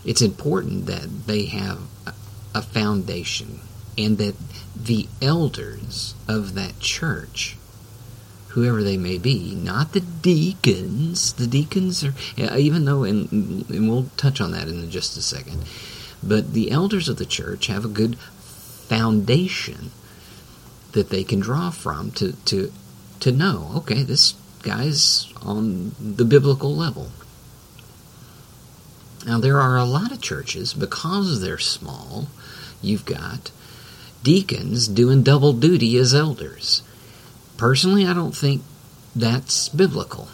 it's 0.05 0.21
important 0.21 0.85
that 0.87 1.27
they 1.27 1.45
have 1.45 1.79
a 2.53 2.61
foundation 2.61 3.59
and 3.97 4.17
that 4.17 4.35
the 4.75 5.07
elders 5.21 6.15
of 6.27 6.55
that 6.55 6.79
church, 6.79 7.57
whoever 8.49 8.83
they 8.83 8.97
may 8.97 9.17
be, 9.17 9.55
not 9.55 9.93
the 9.93 10.01
deacons, 10.01 11.33
the 11.33 11.47
deacons 11.47 12.03
are, 12.03 12.13
even 12.57 12.85
though, 12.85 13.03
and, 13.03 13.31
and 13.69 13.89
we'll 13.89 14.09
touch 14.17 14.41
on 14.41 14.51
that 14.51 14.67
in 14.67 14.89
just 14.89 15.17
a 15.17 15.21
second, 15.21 15.63
but 16.21 16.53
the 16.53 16.71
elders 16.71 17.09
of 17.09 17.17
the 17.17 17.25
church 17.25 17.67
have 17.67 17.85
a 17.85 17.89
good 17.89 18.17
foundation 18.17 19.91
that 20.93 21.09
they 21.09 21.23
can 21.23 21.39
draw 21.39 21.69
from 21.69 22.11
to, 22.11 22.33
to 22.45 22.71
to 23.23 23.31
know, 23.31 23.71
okay, 23.73 24.03
this 24.03 24.33
guy's 24.63 25.31
on 25.41 25.95
the 25.97 26.25
biblical 26.25 26.75
level. 26.75 27.09
Now, 29.25 29.39
there 29.39 29.61
are 29.61 29.77
a 29.77 29.85
lot 29.85 30.11
of 30.11 30.21
churches, 30.21 30.73
because 30.73 31.41
they're 31.41 31.57
small, 31.57 32.27
you've 32.81 33.05
got 33.05 33.51
deacons 34.23 34.87
doing 34.87 35.23
double 35.23 35.53
duty 35.53 35.97
as 35.97 36.13
elders. 36.13 36.81
Personally, 37.57 38.05
I 38.05 38.13
don't 38.13 38.35
think 38.35 38.63
that's 39.15 39.69
biblical. 39.69 40.27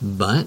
But 0.00 0.46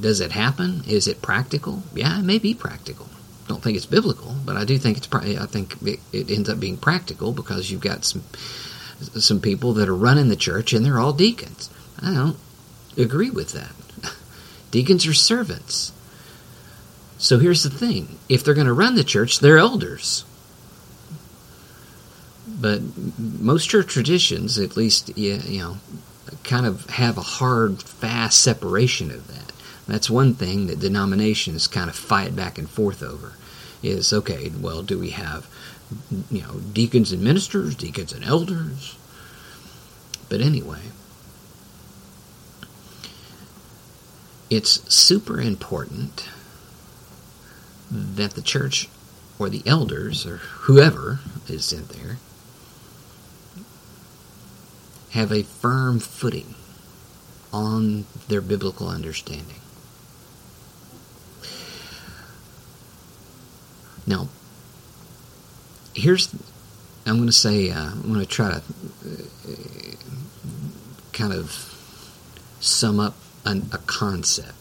does 0.00 0.20
it 0.20 0.32
happen? 0.32 0.82
Is 0.88 1.06
it 1.06 1.22
practical? 1.22 1.84
Yeah, 1.94 2.18
it 2.18 2.24
may 2.24 2.38
be 2.38 2.54
practical. 2.54 3.08
Don't 3.46 3.62
think 3.62 3.76
it's 3.76 3.86
biblical, 3.86 4.34
but 4.44 4.56
I 4.56 4.64
do 4.64 4.76
think 4.76 4.96
it's. 4.96 5.08
I 5.12 5.46
think 5.46 5.76
it 6.12 6.30
ends 6.30 6.48
up 6.48 6.58
being 6.58 6.76
practical 6.76 7.32
because 7.32 7.70
you've 7.70 7.80
got 7.80 8.04
some 8.04 8.24
some 9.14 9.40
people 9.40 9.72
that 9.74 9.88
are 9.88 9.94
running 9.94 10.28
the 10.28 10.36
church 10.36 10.72
and 10.72 10.84
they're 10.84 10.98
all 10.98 11.12
deacons. 11.12 11.70
I 12.02 12.12
don't 12.12 12.36
agree 12.96 13.30
with 13.30 13.52
that. 13.52 13.70
Deacons 14.70 15.06
are 15.06 15.14
servants. 15.14 15.92
So 17.18 17.38
here's 17.38 17.62
the 17.62 17.70
thing 17.70 18.18
if 18.28 18.44
they're 18.44 18.54
going 18.54 18.66
to 18.66 18.72
run 18.72 18.94
the 18.94 19.04
church, 19.04 19.40
they're 19.40 19.58
elders. 19.58 20.24
But 22.48 22.80
most 23.18 23.68
church 23.68 23.88
traditions, 23.88 24.58
at 24.58 24.76
least, 24.76 25.16
you 25.16 25.58
know, 25.58 25.76
kind 26.44 26.64
of 26.64 26.86
have 26.90 27.18
a 27.18 27.22
hard, 27.22 27.82
fast 27.82 28.40
separation 28.40 29.10
of 29.10 29.26
that. 29.28 29.52
That's 29.86 30.10
one 30.10 30.34
thing 30.34 30.66
that 30.66 30.80
denominations 30.80 31.66
kind 31.66 31.88
of 31.88 31.96
fight 31.96 32.34
back 32.34 32.58
and 32.58 32.68
forth 32.68 33.02
over. 33.02 33.34
Is 33.82 34.12
okay, 34.12 34.50
well, 34.60 34.82
do 34.82 34.98
we 34.98 35.10
have 35.10 35.46
you 36.30 36.42
know, 36.42 36.60
deacons 36.72 37.12
and 37.12 37.22
ministers, 37.22 37.74
deacons 37.74 38.12
and 38.12 38.24
elders. 38.24 38.96
But 40.28 40.40
anyway, 40.40 40.80
it's 44.50 44.94
super 44.94 45.40
important 45.40 46.28
that 47.90 48.32
the 48.32 48.42
church 48.42 48.88
or 49.38 49.48
the 49.48 49.62
elders 49.66 50.26
or 50.26 50.36
whoever 50.36 51.20
is 51.48 51.72
in 51.72 51.86
there 51.86 52.18
have 55.10 55.32
a 55.32 55.42
firm 55.42 55.98
footing 55.98 56.54
on 57.52 58.04
their 58.28 58.40
biblical 58.40 58.88
understanding. 58.88 59.60
Now, 64.06 64.28
here's 65.94 66.34
I'm 67.06 67.16
going 67.16 67.26
to 67.26 67.32
say 67.32 67.70
uh, 67.70 67.90
I'm 67.92 68.02
going 68.02 68.20
to 68.20 68.26
try 68.26 68.50
to 68.50 68.56
uh, 68.56 69.52
kind 71.12 71.32
of 71.32 71.50
sum 72.60 73.00
up 73.00 73.14
an, 73.46 73.68
a 73.72 73.78
concept. 73.78 74.54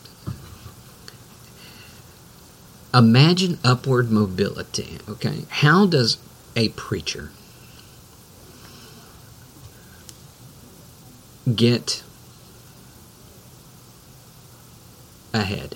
Imagine 2.94 3.60
upward 3.64 4.10
mobility. 4.10 5.00
Okay, 5.10 5.46
how 5.50 5.86
does 5.86 6.18
a 6.56 6.70
preacher 6.70 7.32
get 11.54 12.04
ahead? 15.34 15.76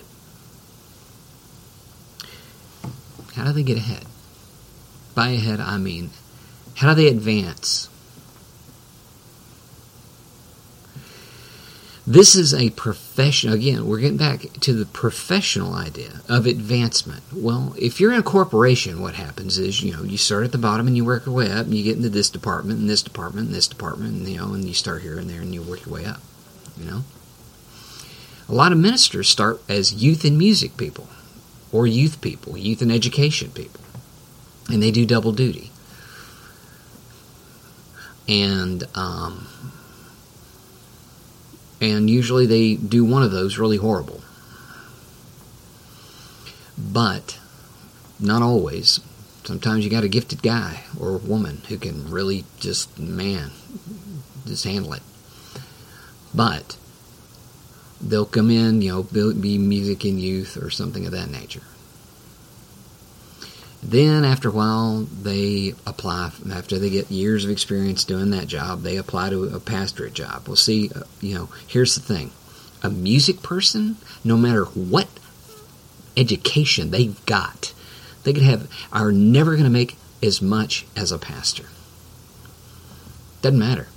How 3.35 3.43
do 3.45 3.51
they 3.51 3.63
get 3.63 3.77
ahead? 3.77 4.05
By 5.13 5.29
ahead, 5.29 5.59
I 5.59 5.77
mean, 5.77 6.11
how 6.75 6.93
do 6.93 6.95
they 6.95 7.09
advance? 7.09 7.88
This 12.09 12.35
is 12.35 12.55
a 12.55 12.71
professional, 12.71 13.53
again, 13.53 13.85
we're 13.85 13.99
getting 13.99 14.17
back 14.17 14.41
to 14.61 14.73
the 14.73 14.87
professional 14.87 15.75
idea 15.75 16.21
of 16.27 16.47
advancement. 16.47 17.21
Well, 17.31 17.75
if 17.77 17.99
you're 17.99 18.11
in 18.11 18.19
a 18.19 18.23
corporation, 18.23 18.99
what 18.99 19.13
happens 19.13 19.59
is, 19.59 19.83
you 19.83 19.93
know, 19.93 20.01
you 20.01 20.17
start 20.17 20.43
at 20.43 20.51
the 20.51 20.57
bottom 20.57 20.87
and 20.87 20.97
you 20.97 21.05
work 21.05 21.27
your 21.27 21.35
way 21.35 21.51
up, 21.51 21.67
and 21.67 21.75
you 21.75 21.83
get 21.83 21.97
into 21.97 22.09
this 22.09 22.31
department, 22.31 22.79
and 22.79 22.89
this 22.89 23.03
department, 23.03 23.45
and 23.45 23.55
this 23.55 23.67
department, 23.67 24.15
and, 24.15 24.27
you 24.27 24.37
know, 24.37 24.55
and 24.55 24.65
you 24.65 24.73
start 24.73 25.03
here 25.03 25.19
and 25.19 25.29
there, 25.29 25.41
and 25.41 25.53
you 25.53 25.61
work 25.61 25.85
your 25.85 25.93
way 25.93 26.05
up, 26.05 26.19
you 26.79 26.89
know? 26.89 27.03
A 28.47 28.55
lot 28.55 28.71
of 28.71 28.79
ministers 28.79 29.29
start 29.29 29.61
as 29.69 29.93
youth 29.93 30.25
and 30.25 30.35
music 30.35 30.77
people, 30.77 31.07
or 31.71 31.85
youth 31.85 32.21
people, 32.21 32.57
youth 32.57 32.81
and 32.81 32.91
education 32.91 33.51
people, 33.51 33.81
and 34.67 34.81
they 34.81 34.89
do 34.89 35.05
double 35.05 35.31
duty. 35.31 35.69
And, 38.27 38.85
um, 38.95 39.47
and 41.81 42.09
usually 42.09 42.45
they 42.45 42.75
do 42.75 43.05
one 43.05 43.23
of 43.23 43.31
those 43.31 43.57
really 43.57 43.77
horrible. 43.77 44.21
But 46.77 47.39
not 48.19 48.41
always. 48.41 48.99
Sometimes 49.43 49.83
you 49.83 49.89
got 49.89 50.03
a 50.03 50.09
gifted 50.09 50.43
guy 50.43 50.83
or 50.99 51.17
woman 51.17 51.61
who 51.69 51.77
can 51.77 52.09
really 52.09 52.45
just, 52.59 52.99
man, 52.99 53.51
just 54.45 54.63
handle 54.63 54.93
it. 54.93 55.01
But 56.33 56.77
they'll 58.01 58.25
come 58.25 58.49
in, 58.49 58.81
you 58.81 58.91
know, 58.91 59.33
be 59.33 59.57
music 59.57 60.05
in 60.05 60.19
youth 60.19 60.61
or 60.61 60.69
something 60.69 61.05
of 61.05 61.11
that 61.11 61.29
nature. 61.29 61.63
Then, 63.81 64.25
after 64.25 64.49
a 64.49 64.51
while, 64.51 65.07
they 65.21 65.73
apply. 65.85 66.31
After 66.51 66.77
they 66.77 66.89
get 66.89 67.09
years 67.09 67.45
of 67.45 67.49
experience 67.49 68.03
doing 68.03 68.29
that 68.31 68.47
job, 68.47 68.81
they 68.81 68.97
apply 68.97 69.29
to 69.29 69.45
a 69.45 69.59
pastorate 69.59 70.13
job. 70.13 70.47
Well, 70.47 70.57
see, 70.57 70.91
uh, 70.93 71.03
you 71.21 71.33
know, 71.35 71.49
here's 71.65 71.95
the 71.95 72.01
thing: 72.01 72.31
a 72.83 72.89
music 72.89 73.41
person, 73.41 73.95
no 74.23 74.35
matter 74.35 74.65
what 74.65 75.07
education 76.17 76.91
they've 76.91 77.25
got, 77.25 77.73
they 78.23 78.33
could 78.33 78.43
have 78.43 78.69
are 78.91 79.13
never 79.13 79.51
going 79.51 79.63
to 79.63 79.69
make 79.69 79.97
as 80.21 80.41
much 80.41 80.85
as 80.97 81.13
a 81.13 81.17
pastor. 81.17 81.65
Doesn't 83.41 83.57
matter. 83.57 83.87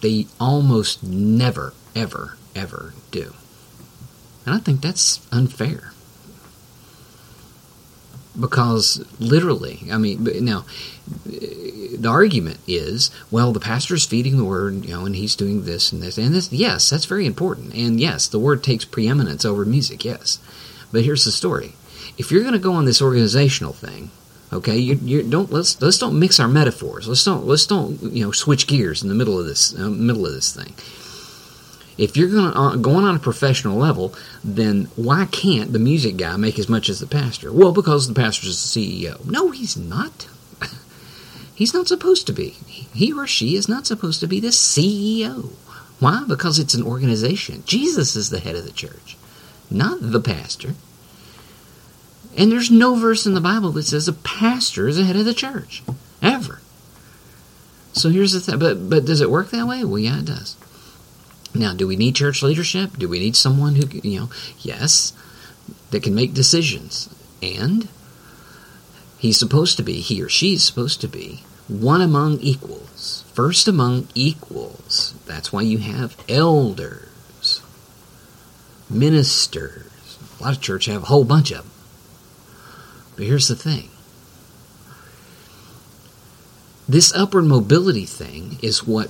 They 0.00 0.26
almost 0.38 1.02
never, 1.02 1.74
ever, 1.96 2.36
ever 2.54 2.94
do. 3.10 3.34
And 4.46 4.54
I 4.54 4.58
think 4.58 4.82
that's 4.82 5.26
unfair 5.32 5.93
because 8.38 9.04
literally, 9.20 9.80
I 9.90 9.98
mean, 9.98 10.24
now 10.44 10.64
the 11.24 12.08
argument 12.08 12.58
is, 12.66 13.10
well, 13.30 13.52
the 13.52 13.60
pastor's 13.60 14.06
feeding 14.06 14.36
the 14.36 14.44
word, 14.44 14.84
you 14.84 14.94
know, 14.94 15.06
and 15.06 15.16
he's 15.16 15.36
doing 15.36 15.64
this 15.64 15.92
and 15.92 16.02
this 16.02 16.18
and 16.18 16.34
this. 16.34 16.52
Yes, 16.52 16.90
that's 16.90 17.04
very 17.04 17.26
important, 17.26 17.74
and 17.74 18.00
yes, 18.00 18.26
the 18.26 18.38
word 18.38 18.62
takes 18.62 18.84
preeminence 18.84 19.44
over 19.44 19.64
music. 19.64 20.04
Yes, 20.04 20.38
but 20.92 21.04
here's 21.04 21.24
the 21.24 21.32
story: 21.32 21.74
if 22.18 22.30
you're 22.30 22.42
going 22.42 22.54
to 22.54 22.58
go 22.58 22.72
on 22.72 22.84
this 22.84 23.02
organizational 23.02 23.72
thing, 23.72 24.10
okay, 24.52 24.76
you, 24.76 24.94
you 25.02 25.22
don't 25.22 25.52
let's 25.52 25.80
let's 25.80 25.98
don't 25.98 26.18
mix 26.18 26.40
our 26.40 26.48
metaphors. 26.48 27.08
Let's 27.08 27.24
don't 27.24 27.46
let's 27.46 27.66
don't 27.66 28.02
you 28.02 28.24
know 28.24 28.32
switch 28.32 28.66
gears 28.66 29.02
in 29.02 29.08
the 29.08 29.14
middle 29.14 29.38
of 29.38 29.46
this 29.46 29.78
uh, 29.78 29.90
middle 29.90 30.26
of 30.26 30.32
this 30.32 30.54
thing. 30.54 30.74
If 31.96 32.16
you're 32.16 32.28
going 32.28 32.52
uh, 32.54 32.76
going 32.76 33.04
on 33.04 33.14
a 33.14 33.20
professional 33.20 33.78
level, 33.78 34.14
then 34.42 34.86
why 34.96 35.26
can't 35.26 35.72
the 35.72 35.78
music 35.78 36.16
guy 36.16 36.36
make 36.36 36.58
as 36.58 36.68
much 36.68 36.88
as 36.88 37.00
the 37.00 37.06
pastor? 37.06 37.52
Well, 37.52 37.72
because 37.72 38.08
the 38.08 38.14
pastor 38.14 38.48
is 38.48 38.74
the 38.74 38.80
CEO. 38.80 39.24
No, 39.24 39.50
he's 39.50 39.76
not. 39.76 40.28
he's 41.54 41.72
not 41.72 41.86
supposed 41.86 42.26
to 42.26 42.32
be. 42.32 42.50
He 42.50 43.12
or 43.12 43.26
she 43.26 43.54
is 43.54 43.68
not 43.68 43.86
supposed 43.86 44.20
to 44.20 44.26
be 44.26 44.40
the 44.40 44.48
CEO. 44.48 45.52
Why? 46.00 46.24
Because 46.26 46.58
it's 46.58 46.74
an 46.74 46.82
organization. 46.82 47.62
Jesus 47.64 48.16
is 48.16 48.30
the 48.30 48.40
head 48.40 48.56
of 48.56 48.64
the 48.64 48.72
church, 48.72 49.16
not 49.70 49.98
the 50.00 50.20
pastor. 50.20 50.74
And 52.36 52.50
there's 52.50 52.70
no 52.70 52.96
verse 52.96 53.26
in 53.26 53.34
the 53.34 53.40
Bible 53.40 53.70
that 53.72 53.84
says 53.84 54.08
a 54.08 54.12
pastor 54.12 54.88
is 54.88 54.96
the 54.96 55.04
head 55.04 55.14
of 55.14 55.24
the 55.24 55.34
church, 55.34 55.84
ever. 56.20 56.60
So 57.92 58.08
here's 58.08 58.32
the 58.32 58.40
thing. 58.40 58.58
But 58.58 58.90
but 58.90 59.04
does 59.04 59.20
it 59.20 59.30
work 59.30 59.50
that 59.50 59.68
way? 59.68 59.84
Well, 59.84 60.00
yeah, 60.00 60.18
it 60.18 60.24
does. 60.24 60.56
Now, 61.54 61.72
do 61.72 61.86
we 61.86 61.96
need 61.96 62.16
church 62.16 62.42
leadership? 62.42 62.98
Do 62.98 63.08
we 63.08 63.20
need 63.20 63.36
someone 63.36 63.76
who, 63.76 63.86
you 64.02 64.20
know, 64.20 64.30
yes, 64.58 65.12
that 65.90 66.02
can 66.02 66.14
make 66.14 66.34
decisions? 66.34 67.08
And 67.40 67.88
he's 69.18 69.38
supposed 69.38 69.76
to 69.76 69.84
be, 69.84 70.00
he 70.00 70.20
or 70.20 70.28
she's 70.28 70.64
supposed 70.64 71.00
to 71.02 71.08
be, 71.08 71.44
one 71.68 72.00
among 72.00 72.40
equals. 72.40 73.24
First 73.32 73.68
among 73.68 74.08
equals. 74.14 75.14
That's 75.26 75.52
why 75.52 75.62
you 75.62 75.78
have 75.78 76.16
elders, 76.28 77.62
ministers. 78.90 80.18
A 80.40 80.42
lot 80.42 80.56
of 80.56 80.62
church 80.62 80.86
have 80.86 81.04
a 81.04 81.06
whole 81.06 81.24
bunch 81.24 81.52
of 81.52 81.58
them. 81.58 81.70
But 83.16 83.26
here's 83.26 83.48
the 83.48 83.54
thing 83.54 83.90
this 86.88 87.14
upward 87.14 87.44
mobility 87.46 88.04
thing 88.04 88.58
is 88.60 88.86
what 88.86 89.08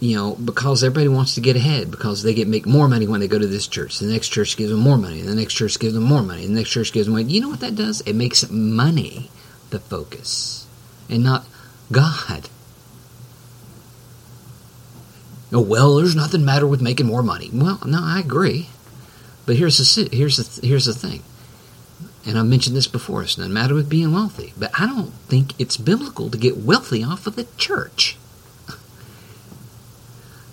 you 0.00 0.14
know, 0.14 0.34
because 0.36 0.84
everybody 0.84 1.08
wants 1.08 1.34
to 1.34 1.40
get 1.40 1.56
ahead, 1.56 1.90
because 1.90 2.22
they 2.22 2.34
get 2.34 2.46
make 2.46 2.66
more 2.66 2.88
money 2.88 3.06
when 3.06 3.20
they 3.20 3.28
go 3.28 3.38
to 3.38 3.46
this 3.46 3.66
church. 3.66 3.98
The 3.98 4.06
next 4.06 4.28
church 4.28 4.56
gives 4.56 4.70
them 4.70 4.80
more 4.80 4.96
money. 4.96 5.22
The 5.22 5.34
next 5.34 5.54
church 5.54 5.78
gives 5.78 5.94
them 5.94 6.04
more 6.04 6.22
money. 6.22 6.46
The 6.46 6.52
next 6.52 6.70
church 6.70 6.92
gives 6.92 7.06
them 7.06 7.14
money. 7.14 7.32
You 7.32 7.40
know 7.40 7.48
what 7.48 7.60
that 7.60 7.74
does? 7.74 8.00
It 8.02 8.14
makes 8.14 8.48
money 8.48 9.30
the 9.70 9.80
focus, 9.80 10.66
and 11.10 11.24
not 11.24 11.46
God. 11.90 12.48
Oh 15.50 15.60
well, 15.60 15.96
there's 15.96 16.14
nothing 16.14 16.44
matter 16.44 16.66
with 16.66 16.82
making 16.82 17.06
more 17.06 17.22
money. 17.22 17.50
Well, 17.52 17.80
no, 17.84 18.00
I 18.00 18.20
agree, 18.20 18.68
but 19.46 19.56
here's 19.56 19.78
the 19.78 20.08
here's 20.12 20.36
the 20.36 20.66
here's 20.66 20.84
the 20.84 20.94
thing, 20.94 21.22
and 22.24 22.38
I 22.38 22.42
mentioned 22.42 22.76
this 22.76 22.86
before. 22.86 23.22
It's 23.22 23.36
not 23.36 23.50
matter 23.50 23.74
with 23.74 23.88
being 23.88 24.12
wealthy, 24.12 24.52
but 24.56 24.70
I 24.78 24.86
don't 24.86 25.12
think 25.26 25.58
it's 25.58 25.76
biblical 25.76 26.30
to 26.30 26.38
get 26.38 26.58
wealthy 26.58 27.02
off 27.02 27.26
of 27.26 27.34
the 27.34 27.46
church. 27.56 28.16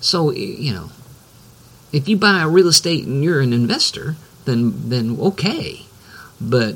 So 0.06 0.30
you 0.32 0.72
know, 0.72 0.92
if 1.92 2.08
you 2.08 2.16
buy 2.16 2.44
real 2.44 2.68
estate 2.68 3.08
and 3.08 3.24
you're 3.24 3.42
an 3.42 3.54
investor, 3.54 4.16
then 4.46 4.90
then 4.90 5.18
okay, 5.20 5.82
but 6.40 6.76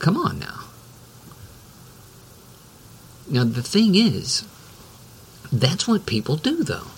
come 0.00 0.16
on 0.16 0.40
now. 0.40 0.64
Now 3.30 3.44
the 3.44 3.62
thing 3.62 3.94
is, 3.94 4.44
that's 5.52 5.86
what 5.86 6.04
people 6.04 6.34
do 6.34 6.64
though. 6.64 6.88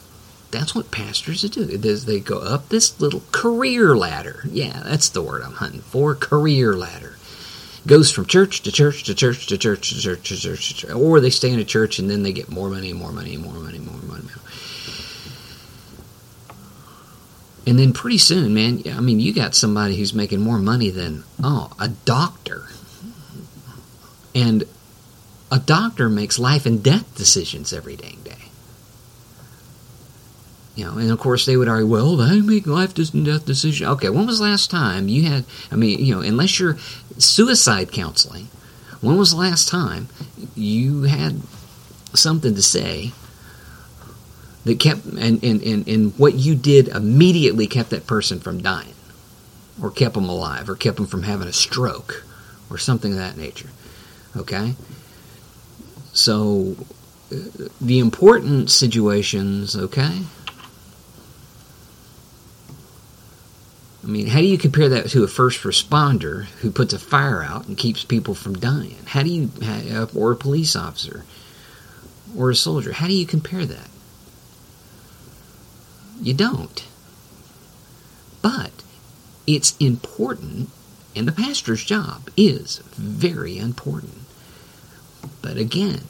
That's 0.51 0.75
what 0.75 0.91
pastors 0.91 1.43
do. 1.43 1.65
They 1.67 2.21
go 2.21 2.39
up 2.39 2.71
this 2.71 2.99
little 2.99 3.25
career 3.31 3.95
ladder. 3.95 4.45
Yeah, 4.51 4.83
that's 4.83 5.11
the 5.11 5.21
word 5.21 5.43
I'm 5.43 5.53
hunting 5.53 5.83
for. 5.83 6.15
Career 6.15 6.75
ladder 6.75 7.19
goes 7.87 8.11
from 8.11 8.25
church 8.25 8.63
to 8.63 8.73
church 8.73 9.03
to 9.05 9.15
church 9.15 9.47
to 9.49 9.59
church 9.59 9.89
to 9.91 10.01
church 10.01 10.29
to 10.31 10.37
church, 10.41 10.69
to 10.69 10.75
church, 10.75 10.95
or 10.95 11.21
they 11.21 11.29
stay 11.29 11.51
in 11.51 11.61
a 11.61 11.65
church 11.65 11.99
and 11.99 12.09
then 12.09 12.23
they 12.23 12.33
get 12.33 12.49
more 12.49 12.71
money, 12.71 12.91
and 12.91 12.99
more 12.99 13.13
money, 13.13 13.35
and 13.35 13.45
more 13.45 13.53
money, 13.53 13.77
and 13.77 13.87
more 13.87 14.01
money. 14.03 14.25
And 17.67 17.79
then 17.79 17.93
pretty 17.93 18.19
soon, 18.19 18.55
man, 18.55 18.83
I 18.87 19.01
mean, 19.01 19.19
you 19.19 19.33
got 19.33 19.57
somebody 19.57 19.97
who's 19.97 20.15
making 20.15 20.41
more 20.41 20.59
money 20.59 20.91
than, 20.91 21.25
oh, 21.43 21.73
a 21.81 21.89
doctor. 21.89 22.67
And 24.35 24.65
a 25.51 25.59
doctor 25.59 26.09
makes 26.09 26.39
life 26.39 26.65
and 26.65 26.83
death 26.83 27.17
decisions 27.17 27.73
every 27.73 27.97
dang 27.97 28.21
day. 28.23 28.33
You 30.77 30.85
know, 30.85 30.99
and 30.99 31.11
of 31.11 31.19
course 31.19 31.47
they 31.47 31.57
would 31.57 31.69
argue, 31.69 31.87
well, 31.87 32.17
they 32.17 32.41
make 32.41 32.67
life 32.67 32.97
and 32.99 33.25
death 33.25 33.47
decisions. 33.47 33.89
Okay, 33.91 34.11
when 34.11 34.27
was 34.27 34.39
the 34.39 34.45
last 34.45 34.71
time 34.71 35.09
you 35.09 35.23
had, 35.25 35.45
I 35.73 35.75
mean, 35.77 36.05
you 36.05 36.15
know, 36.15 36.21
unless 36.21 36.61
you're 36.61 36.77
suicide 37.19 37.91
counseling, 37.91 38.49
when 39.01 39.17
was 39.17 39.31
the 39.31 39.39
last 39.39 39.69
time 39.69 40.09
you 40.55 41.05
had 41.05 41.41
something 42.13 42.55
to 42.55 42.63
say 42.63 43.13
that 44.67 44.81
kept 44.81 45.05
and, 45.05 45.43
and, 45.45 45.63
and, 45.63 45.87
and 45.87 46.19
what 46.19 46.35
you 46.35 46.57
did 46.57 46.89
immediately 46.89 47.69
kept 47.69 47.91
that 47.91 48.05
person 48.05 48.41
from 48.41 48.61
dying 48.61 48.95
or 49.81 49.93
kept 49.93 50.15
them 50.15 50.29
alive 50.29 50.69
or 50.69 50.75
kept 50.75 50.97
them 50.97 51.07
from 51.07 51.23
having 51.23 51.47
a 51.47 51.53
stroke 51.53 52.25
or 52.69 52.77
something 52.77 53.13
of 53.13 53.19
that 53.19 53.37
nature. 53.37 53.69
Okay? 54.37 54.75
So, 56.13 56.75
uh, 57.33 57.69
the 57.81 58.01
important 58.01 58.69
situations, 58.71 59.77
okay? 59.77 60.23
I 64.03 64.07
mean, 64.09 64.27
how 64.27 64.41
do 64.41 64.47
you 64.47 64.59
compare 64.59 64.89
that 64.89 65.11
to 65.11 65.23
a 65.23 65.29
first 65.29 65.63
responder 65.63 66.47
who 66.61 66.73
puts 66.73 66.93
a 66.93 66.99
fire 66.99 67.41
out 67.41 67.69
and 67.69 67.79
keeps 67.79 68.03
people 68.03 68.35
from 68.35 68.55
dying? 68.55 68.97
How 69.05 69.23
do 69.23 69.31
you, 69.31 69.51
or 70.13 70.33
a 70.33 70.37
police 70.37 70.75
officer, 70.75 71.25
or 72.37 72.51
a 72.51 72.57
soldier? 72.57 72.93
How 72.93 73.07
do 73.07 73.15
you 73.15 73.27
compare 73.27 73.65
that? 73.65 73.89
You 76.21 76.35
don't. 76.35 76.87
But 78.43 78.71
it's 79.47 79.77
important, 79.79 80.71
and 81.15 81.27
the 81.27 81.33
pastor's 81.33 81.85
job 81.85 82.31
is 82.37 82.79
very 82.95 83.59
important. 83.59 84.23
But 85.43 85.57
again, 85.57 86.03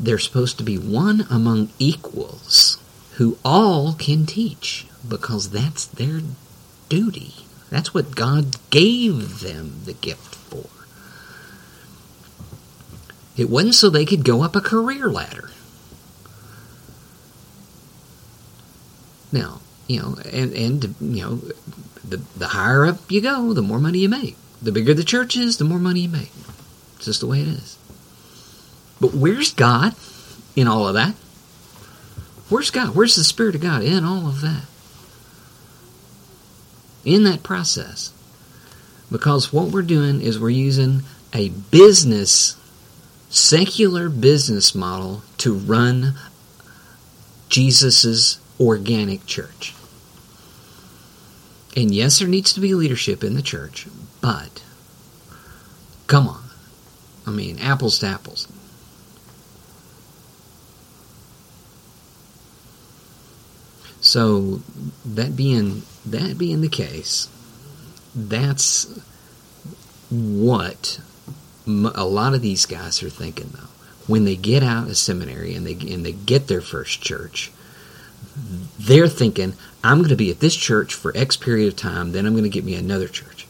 they're 0.00 0.18
supposed 0.18 0.58
to 0.58 0.64
be 0.64 0.78
one 0.78 1.26
among 1.30 1.70
equals 1.78 2.78
who 3.14 3.38
all 3.44 3.94
can 3.94 4.26
teach 4.26 4.86
because 5.06 5.50
that's 5.50 5.86
their 5.86 6.20
duty. 6.88 7.34
That's 7.70 7.92
what 7.92 8.14
God 8.14 8.56
gave 8.70 9.40
them 9.40 9.80
the 9.84 9.92
gift 9.92 10.34
for. 10.34 10.66
It 13.36 13.50
wasn't 13.50 13.74
so 13.74 13.88
they 13.88 14.04
could 14.04 14.24
go 14.24 14.42
up 14.42 14.56
a 14.56 14.60
career 14.60 15.08
ladder. 15.08 15.50
Now, 19.32 19.60
you 19.86 20.00
know, 20.00 20.16
and, 20.32 20.52
and 20.52 20.94
you 21.00 21.22
know, 21.22 21.34
the, 22.04 22.18
the 22.36 22.48
higher 22.48 22.86
up 22.86 23.10
you 23.10 23.20
go, 23.20 23.52
the 23.52 23.62
more 23.62 23.78
money 23.78 23.98
you 23.98 24.08
make. 24.08 24.36
The 24.60 24.72
bigger 24.72 24.94
the 24.94 25.04
church 25.04 25.36
is, 25.36 25.58
the 25.58 25.64
more 25.64 25.78
money 25.78 26.00
you 26.00 26.08
make. 26.08 26.32
It's 26.96 27.04
just 27.04 27.20
the 27.20 27.26
way 27.26 27.40
it 27.40 27.48
is. 27.48 27.78
But 29.00 29.14
where's 29.14 29.54
God 29.54 29.94
in 30.56 30.66
all 30.66 30.88
of 30.88 30.94
that? 30.94 31.14
Where's 32.48 32.70
God? 32.70 32.94
Where's 32.94 33.16
the 33.16 33.24
Spirit 33.24 33.54
of 33.54 33.60
God 33.60 33.82
in 33.82 34.04
all 34.04 34.26
of 34.26 34.40
that? 34.40 34.64
In 37.04 37.24
that 37.24 37.42
process. 37.42 38.12
Because 39.10 39.52
what 39.52 39.68
we're 39.68 39.82
doing 39.82 40.20
is 40.20 40.38
we're 40.38 40.50
using 40.50 41.02
a 41.32 41.50
business, 41.50 42.56
secular 43.28 44.08
business 44.08 44.74
model 44.74 45.22
to 45.38 45.54
run 45.54 46.14
Jesus's 47.48 48.40
organic 48.60 49.26
church. 49.26 49.74
And 51.76 51.94
yes, 51.94 52.18
there 52.18 52.28
needs 52.28 52.52
to 52.54 52.60
be 52.60 52.74
leadership 52.74 53.22
in 53.22 53.34
the 53.34 53.42
church, 53.42 53.86
but 54.20 54.62
come 56.06 56.26
on. 56.26 56.42
I 57.26 57.30
mean, 57.30 57.58
apples 57.58 57.98
to 58.00 58.06
apples. 58.06 58.48
So 64.00 64.62
that 65.04 65.36
being 65.36 65.82
that 66.06 66.38
being 66.38 66.60
the 66.60 66.68
case, 66.68 67.28
that's 68.14 68.86
what 70.08 71.00
a 71.66 72.04
lot 72.04 72.34
of 72.34 72.40
these 72.40 72.64
guys 72.64 73.02
are 73.02 73.10
thinking 73.10 73.50
though. 73.52 73.68
When 74.06 74.24
they 74.24 74.36
get 74.36 74.62
out 74.62 74.88
of 74.88 74.96
seminary 74.96 75.54
and 75.54 75.66
they 75.66 75.74
and 75.92 76.06
they 76.06 76.12
get 76.12 76.46
their 76.48 76.62
first 76.62 77.02
church, 77.02 77.52
they're 78.78 79.08
thinking, 79.08 79.54
I'm 79.82 79.98
going 79.98 80.10
to 80.10 80.16
be 80.16 80.30
at 80.30 80.40
this 80.40 80.56
church 80.56 80.94
for 80.94 81.16
X 81.16 81.36
period 81.36 81.68
of 81.68 81.76
time, 81.76 82.12
then 82.12 82.26
I'm 82.26 82.32
going 82.32 82.44
to 82.44 82.50
get 82.50 82.64
me 82.64 82.74
another 82.74 83.08
church. 83.08 83.46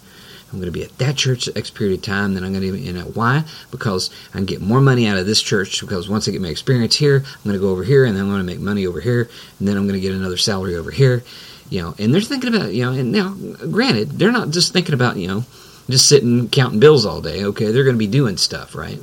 I'm 0.51 0.59
going 0.59 0.73
to 0.73 0.79
be 0.79 0.85
at 0.85 0.97
that 0.99 1.17
church 1.17 1.49
X 1.55 1.71
period 1.71 1.99
of 1.99 2.03
time, 2.03 2.35
then 2.35 2.43
I'm 2.43 2.53
going 2.53 2.65
to 2.65 2.73
be, 2.73 2.81
you 2.81 2.93
know, 2.93 3.05
why? 3.05 3.45
Because 3.71 4.11
I 4.31 4.39
can 4.39 4.47
get 4.47 4.63
more 4.63 4.81
money 4.81 5.07
out 5.07 5.19
of 5.19 5.27
this 5.27 5.43
church 5.43 5.81
because 5.81 6.09
once 6.09 6.27
I 6.27 6.31
get 6.31 6.41
my 6.41 6.49
experience 6.49 6.97
here, 6.97 7.17
I'm 7.17 7.45
going 7.45 7.55
to 7.55 7.61
go 7.61 7.71
over 7.71 7.85
here 7.85 8.05
and 8.05 8.17
then 8.17 8.25
I'm 8.25 8.31
going 8.31 8.41
to 8.41 8.47
make 8.47 8.61
money 8.61 8.87
over 8.87 9.01
here 9.01 9.29
and 9.59 9.69
then 9.69 9.77
I'm 9.77 9.87
going 9.87 10.01
to 10.01 10.07
get 10.07 10.15
another 10.15 10.39
salary 10.39 10.75
over 10.75 10.91
here, 10.91 11.23
you 11.69 11.83
know, 11.83 11.95
and 11.99 12.15
they're 12.15 12.23
thinking 12.23 12.55
about, 12.55 12.73
you 12.73 12.85
know, 12.85 12.93
and 12.93 13.13
now, 13.13 13.35
granted, 13.71 14.13
they're 14.13 14.33
not 14.33 14.51
just 14.51 14.73
thinking 14.73 14.95
about, 14.95 15.17
you 15.17 15.29
know, 15.29 15.45
just 15.91 16.09
sitting 16.09 16.49
counting 16.49 16.81
bills 16.81 17.05
all 17.05 17.21
day, 17.21 17.45
okay? 17.45 17.71
They're 17.71 17.85
going 17.85 17.97
to 17.97 17.99
be 17.99 18.07
doing 18.07 18.39
stuff, 18.39 18.75
right? 18.75 19.01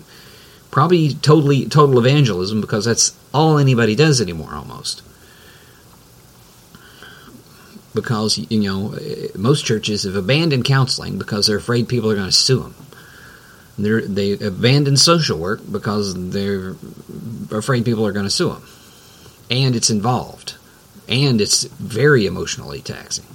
Probably 0.71 1.13
totally, 1.13 1.67
total 1.67 1.99
evangelism 1.99 2.59
because 2.59 2.85
that's 2.85 3.15
all 3.33 3.59
anybody 3.59 3.95
does 3.95 4.19
anymore 4.19 4.53
almost 4.53 5.03
because 7.95 8.37
you 8.37 8.59
know 8.59 8.93
most 9.35 9.65
churches 9.65 10.03
have 10.03 10.15
abandoned 10.15 10.65
counseling 10.65 11.17
because 11.17 11.47
they're 11.47 11.57
afraid 11.57 11.87
people 11.89 12.11
are 12.11 12.15
going 12.15 12.27
to 12.27 12.31
sue 12.31 12.59
them. 12.59 12.75
They're, 13.79 14.01
they 14.01 14.33
abandon 14.33 14.97
social 14.97 15.39
work 15.39 15.61
because 15.69 16.31
they're 16.31 16.75
afraid 17.51 17.85
people 17.85 18.05
are 18.05 18.11
going 18.11 18.25
to 18.25 18.29
sue 18.29 18.49
them, 18.49 18.67
and 19.49 19.75
it's 19.75 19.89
involved, 19.89 20.55
and 21.07 21.41
it's 21.41 21.63
very 21.63 22.25
emotionally 22.25 22.81
taxing. 22.81 23.25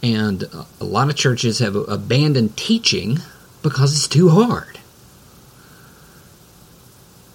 And 0.00 0.44
a 0.80 0.84
lot 0.84 1.10
of 1.10 1.16
churches 1.16 1.58
have 1.58 1.74
abandoned 1.74 2.56
teaching 2.56 3.18
because 3.62 3.92
it's 3.92 4.06
too 4.06 4.28
hard. 4.28 4.78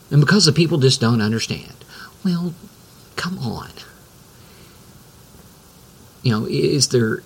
And 0.10 0.22
because 0.22 0.46
the 0.46 0.54
people 0.54 0.78
just 0.78 1.02
don't 1.02 1.22
understand. 1.22 1.84
Well, 2.24 2.54
come 3.18 3.38
on 3.40 3.70
you 6.24 6.32
know, 6.32 6.46
is 6.46 6.88
there, 6.88 7.22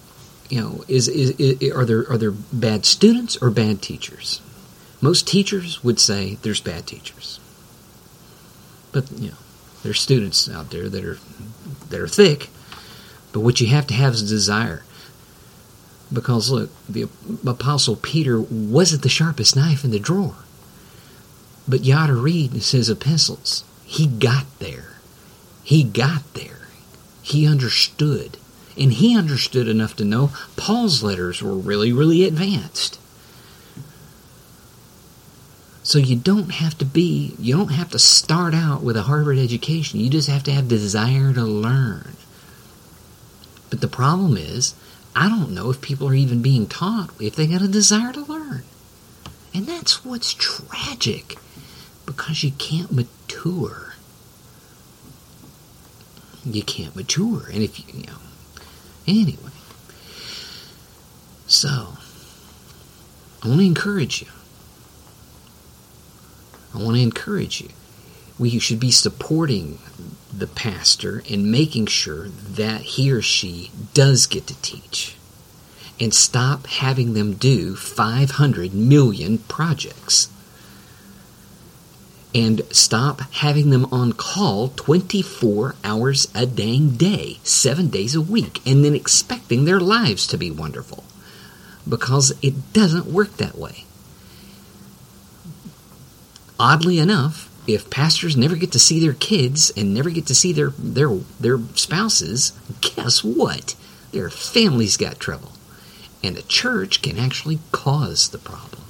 you 0.50 0.60
know, 0.60 0.84
is, 0.88 1.08
is, 1.08 1.32
is, 1.40 1.72
are 1.72 1.86
there 1.86 2.10
are 2.10 2.18
there 2.18 2.32
bad 2.32 2.86
students 2.86 3.38
or 3.38 3.50
bad 3.50 3.82
teachers? 3.82 4.42
Most 5.00 5.28
teachers 5.28 5.84
would 5.84 6.00
say 6.00 6.38
there's 6.42 6.60
bad 6.60 6.88
teachers, 6.88 7.40
but 8.92 9.10
you 9.12 9.30
know, 9.30 9.38
there's 9.84 10.02
students 10.02 10.50
out 10.50 10.72
there 10.72 10.90
that 10.90 11.06
are 11.06 11.20
that 11.90 12.02
are 12.02 12.08
thick. 12.08 12.50
But 13.32 13.42
what 13.42 13.62
you 13.62 13.68
have 13.68 13.86
to 13.88 13.94
have 13.94 14.16
is 14.16 14.28
desire. 14.28 14.84
Because 16.12 16.50
look, 16.50 16.72
the 16.88 17.08
apostle 17.46 17.98
Peter 17.98 18.40
wasn't 18.40 19.04
the 19.04 19.10
sharpest 19.10 19.56
knife 19.56 19.84
in 19.84 19.92
the 19.92 20.00
drawer, 20.00 20.36
but 21.68 21.84
you 21.84 21.94
ought 21.94 22.08
to 22.08 22.16
read 22.16 22.52
his 22.54 22.90
epistles. 22.90 23.64
He 23.86 24.08
got 24.08 24.46
there. 24.60 24.96
He 25.64 25.84
got 25.84 26.34
there. 26.34 26.70
He 27.22 27.46
understood 27.46 28.38
and 28.78 28.94
he 28.94 29.18
understood 29.18 29.68
enough 29.68 29.96
to 29.98 30.06
know 30.06 30.32
Paul's 30.56 31.04
letters 31.04 31.42
were 31.42 31.56
really, 31.56 31.92
really 31.92 32.24
advanced. 32.24 33.00
So 35.84 36.00
you 36.00 36.18
don't 36.18 36.52
have 36.52 36.78
to 36.80 36.86
be, 36.86 37.34
you 37.40 37.56
don't 37.56 37.72
have 37.72 37.92
to 37.92 38.00
start 38.00 38.54
out 38.54 38.84
with 38.84 38.98
a 38.98 39.04
Harvard 39.04 39.38
education. 39.38 40.02
You 40.02 40.10
just 40.10 40.28
have 40.28 40.44
to 40.44 40.52
have 40.52 40.68
desire 40.68 41.32
to 41.34 41.44
learn. 41.44 42.18
But 43.70 43.80
the 43.80 43.88
problem 43.88 44.36
is, 44.36 44.76
I 45.16 45.30
don't 45.30 45.54
know 45.54 45.70
if 45.70 45.82
people 45.82 46.10
are 46.10 46.14
even 46.14 46.42
being 46.42 46.68
taught 46.68 47.10
if 47.22 47.36
they 47.36 47.48
got 47.48 47.62
a 47.62 47.68
desire 47.68 48.12
to 48.14 48.22
learn. 48.22 48.64
And 49.54 49.66
that's 49.66 50.04
what's 50.04 50.34
tragic 50.34 51.38
because 52.06 52.44
you 52.44 52.52
can't 52.52 52.92
mature. 52.92 53.94
You 56.46 56.64
can't 56.64 56.96
mature. 56.96 57.48
And 57.52 57.64
if 57.64 57.80
you, 57.80 58.02
you 58.02 58.08
know, 58.08 58.18
Anyway, 59.08 59.52
so 61.48 61.98
I 63.42 63.48
want 63.48 63.62
to 63.62 63.66
encourage 63.66 64.22
you. 64.22 64.28
I 66.76 66.84
want 66.84 66.98
to 66.98 67.02
encourage 67.02 67.62
you. 67.62 67.70
We 68.38 68.60
should 68.60 68.80
be 68.80 68.92
supporting 68.92 69.80
the 70.32 70.48
pastor 70.48 71.24
and 71.30 71.52
making 71.52 71.88
sure 71.88 72.28
that 72.28 72.82
he 72.82 73.12
or 73.12 73.22
she 73.22 73.72
does 73.94 74.28
get 74.28 74.46
to 74.48 74.62
teach. 74.62 75.16
And 76.00 76.14
stop 76.14 76.68
having 76.68 77.14
them 77.14 77.34
do 77.34 77.76
500 77.76 78.74
million 78.74 79.40
projects 79.40 80.30
and 82.38 82.62
stop 82.70 83.22
having 83.32 83.72
them 83.72 83.86
on 83.86 84.14
call 84.14 84.68
24 84.70 85.74
hours 85.84 86.28
a 86.36 86.46
dang 86.46 86.92
day, 86.92 87.40
seven 87.42 87.88
days 87.88 88.14
a 88.14 88.22
week, 88.22 88.62
and 88.64 88.86
then 88.86 88.94
expecting 88.94 89.66
their 89.66 89.80
lives 89.80 90.28
to 90.28 90.38
be 90.38 90.52
wonderful. 90.52 91.04
Because 91.90 92.34
it 92.44 92.74
doesn't 92.74 93.08
work 93.08 93.38
that 93.38 93.58
way. 93.58 93.86
Oddly 96.60 97.00
enough, 97.00 97.50
if 97.66 97.90
pastors 97.90 98.38
never 98.38 98.56
get 98.56 98.72
to 98.74 98.80
see 98.80 99.00
their 99.00 99.14
kids 99.14 99.72
and 99.76 99.92
never 99.92 100.12
get 100.12 100.28
to 100.28 100.36
see 100.36 100.54
their, 100.54 100.70
their, 100.78 101.10
their 101.40 101.58
spouses, 101.74 102.52
guess 102.82 103.24
what? 103.24 103.74
Their 104.12 104.30
families 104.30 104.96
got 104.96 105.20
trouble. 105.20 105.54
And 106.24 106.36
the 106.36 106.44
church 106.44 107.02
can 107.02 107.18
actually 107.18 107.58
cause 107.72 108.30
the 108.30 108.38
problem. 108.38 108.84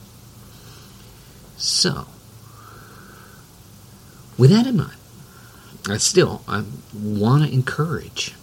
So, 1.56 2.08
with 4.38 4.50
that 4.52 4.68
in 4.68 4.78
mind, 4.78 4.98
I 5.90 5.98
still 5.98 6.44
I 6.48 6.64
want 6.94 7.44
to 7.46 7.54
encourage 7.54 8.34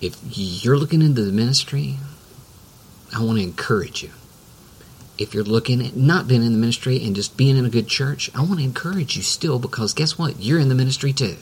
if 0.00 0.18
you're 0.64 0.78
looking 0.78 1.02
into 1.02 1.22
the 1.22 1.32
ministry, 1.32 1.96
I 3.14 3.22
want 3.22 3.38
to 3.38 3.44
encourage 3.44 4.02
you. 4.02 4.10
If 5.18 5.34
you're 5.34 5.44
looking 5.44 5.84
at 5.84 5.94
not 5.94 6.26
being 6.26 6.42
in 6.42 6.52
the 6.52 6.58
ministry 6.58 7.04
and 7.04 7.14
just 7.14 7.36
being 7.36 7.58
in 7.58 7.66
a 7.66 7.70
good 7.70 7.88
church, 7.88 8.30
I 8.34 8.40
want 8.40 8.60
to 8.60 8.64
encourage 8.64 9.16
you 9.16 9.22
still 9.22 9.58
because 9.58 9.92
guess 9.92 10.16
what? 10.16 10.40
You're 10.40 10.58
in 10.58 10.70
the 10.70 10.74
ministry 10.74 11.12
too. 11.12 11.36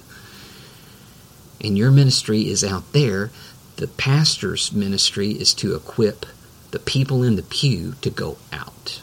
And 1.61 1.79
your 1.79 1.93
ministry 1.93 2.49
is 2.49 2.65
out 2.65 2.93
there. 2.93 3.31
The 3.77 3.87
pastor's 3.87 4.73
ministry 4.73 5.31
is 5.33 5.55
to 5.55 5.77
equip 5.77 6.27
the 6.73 6.81
people 6.81 7.23
in 7.23 7.37
the 7.37 7.43
pew 7.45 7.95
to 8.01 8.11
go 8.11 8.39
out. 8.53 9.01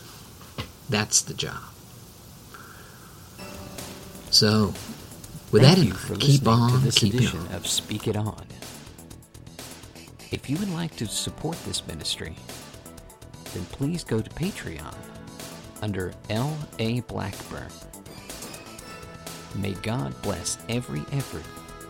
That's 0.90 1.22
the 1.22 1.34
job. 1.34 1.64
So, 4.36 4.74
with 5.54 5.62
Thank 5.62 5.78
that 5.78 5.78
in 5.78 5.88
you 5.88 5.94
for 5.94 6.16
keep 6.18 6.46
on 6.46 6.70
to 6.70 6.78
this 6.80 7.02
edition 7.02 7.40
on. 7.40 7.54
of 7.54 7.66
Speak 7.66 8.10
It 8.10 8.18
On. 8.18 8.46
If 10.30 10.50
you 10.50 10.58
would 10.58 10.72
like 10.72 10.94
to 10.98 11.06
support 11.06 11.56
this 11.64 11.88
ministry, 11.88 12.36
then 13.54 13.64
please 13.68 14.04
go 14.04 14.20
to 14.20 14.30
Patreon 14.32 14.94
under 15.82 16.14
L. 16.30 16.54
A. 16.80 17.00
Blackburn. 17.00 17.70
May 19.56 19.72
God 19.76 20.14
bless 20.22 20.58
every 20.68 21.04
effort 21.14 21.46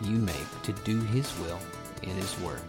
you 0.08 0.14
make 0.16 0.62
to 0.62 0.72
do 0.84 1.00
His 1.00 1.36
will 1.40 1.58
in 2.04 2.10
His 2.10 2.38
Word. 2.38 2.62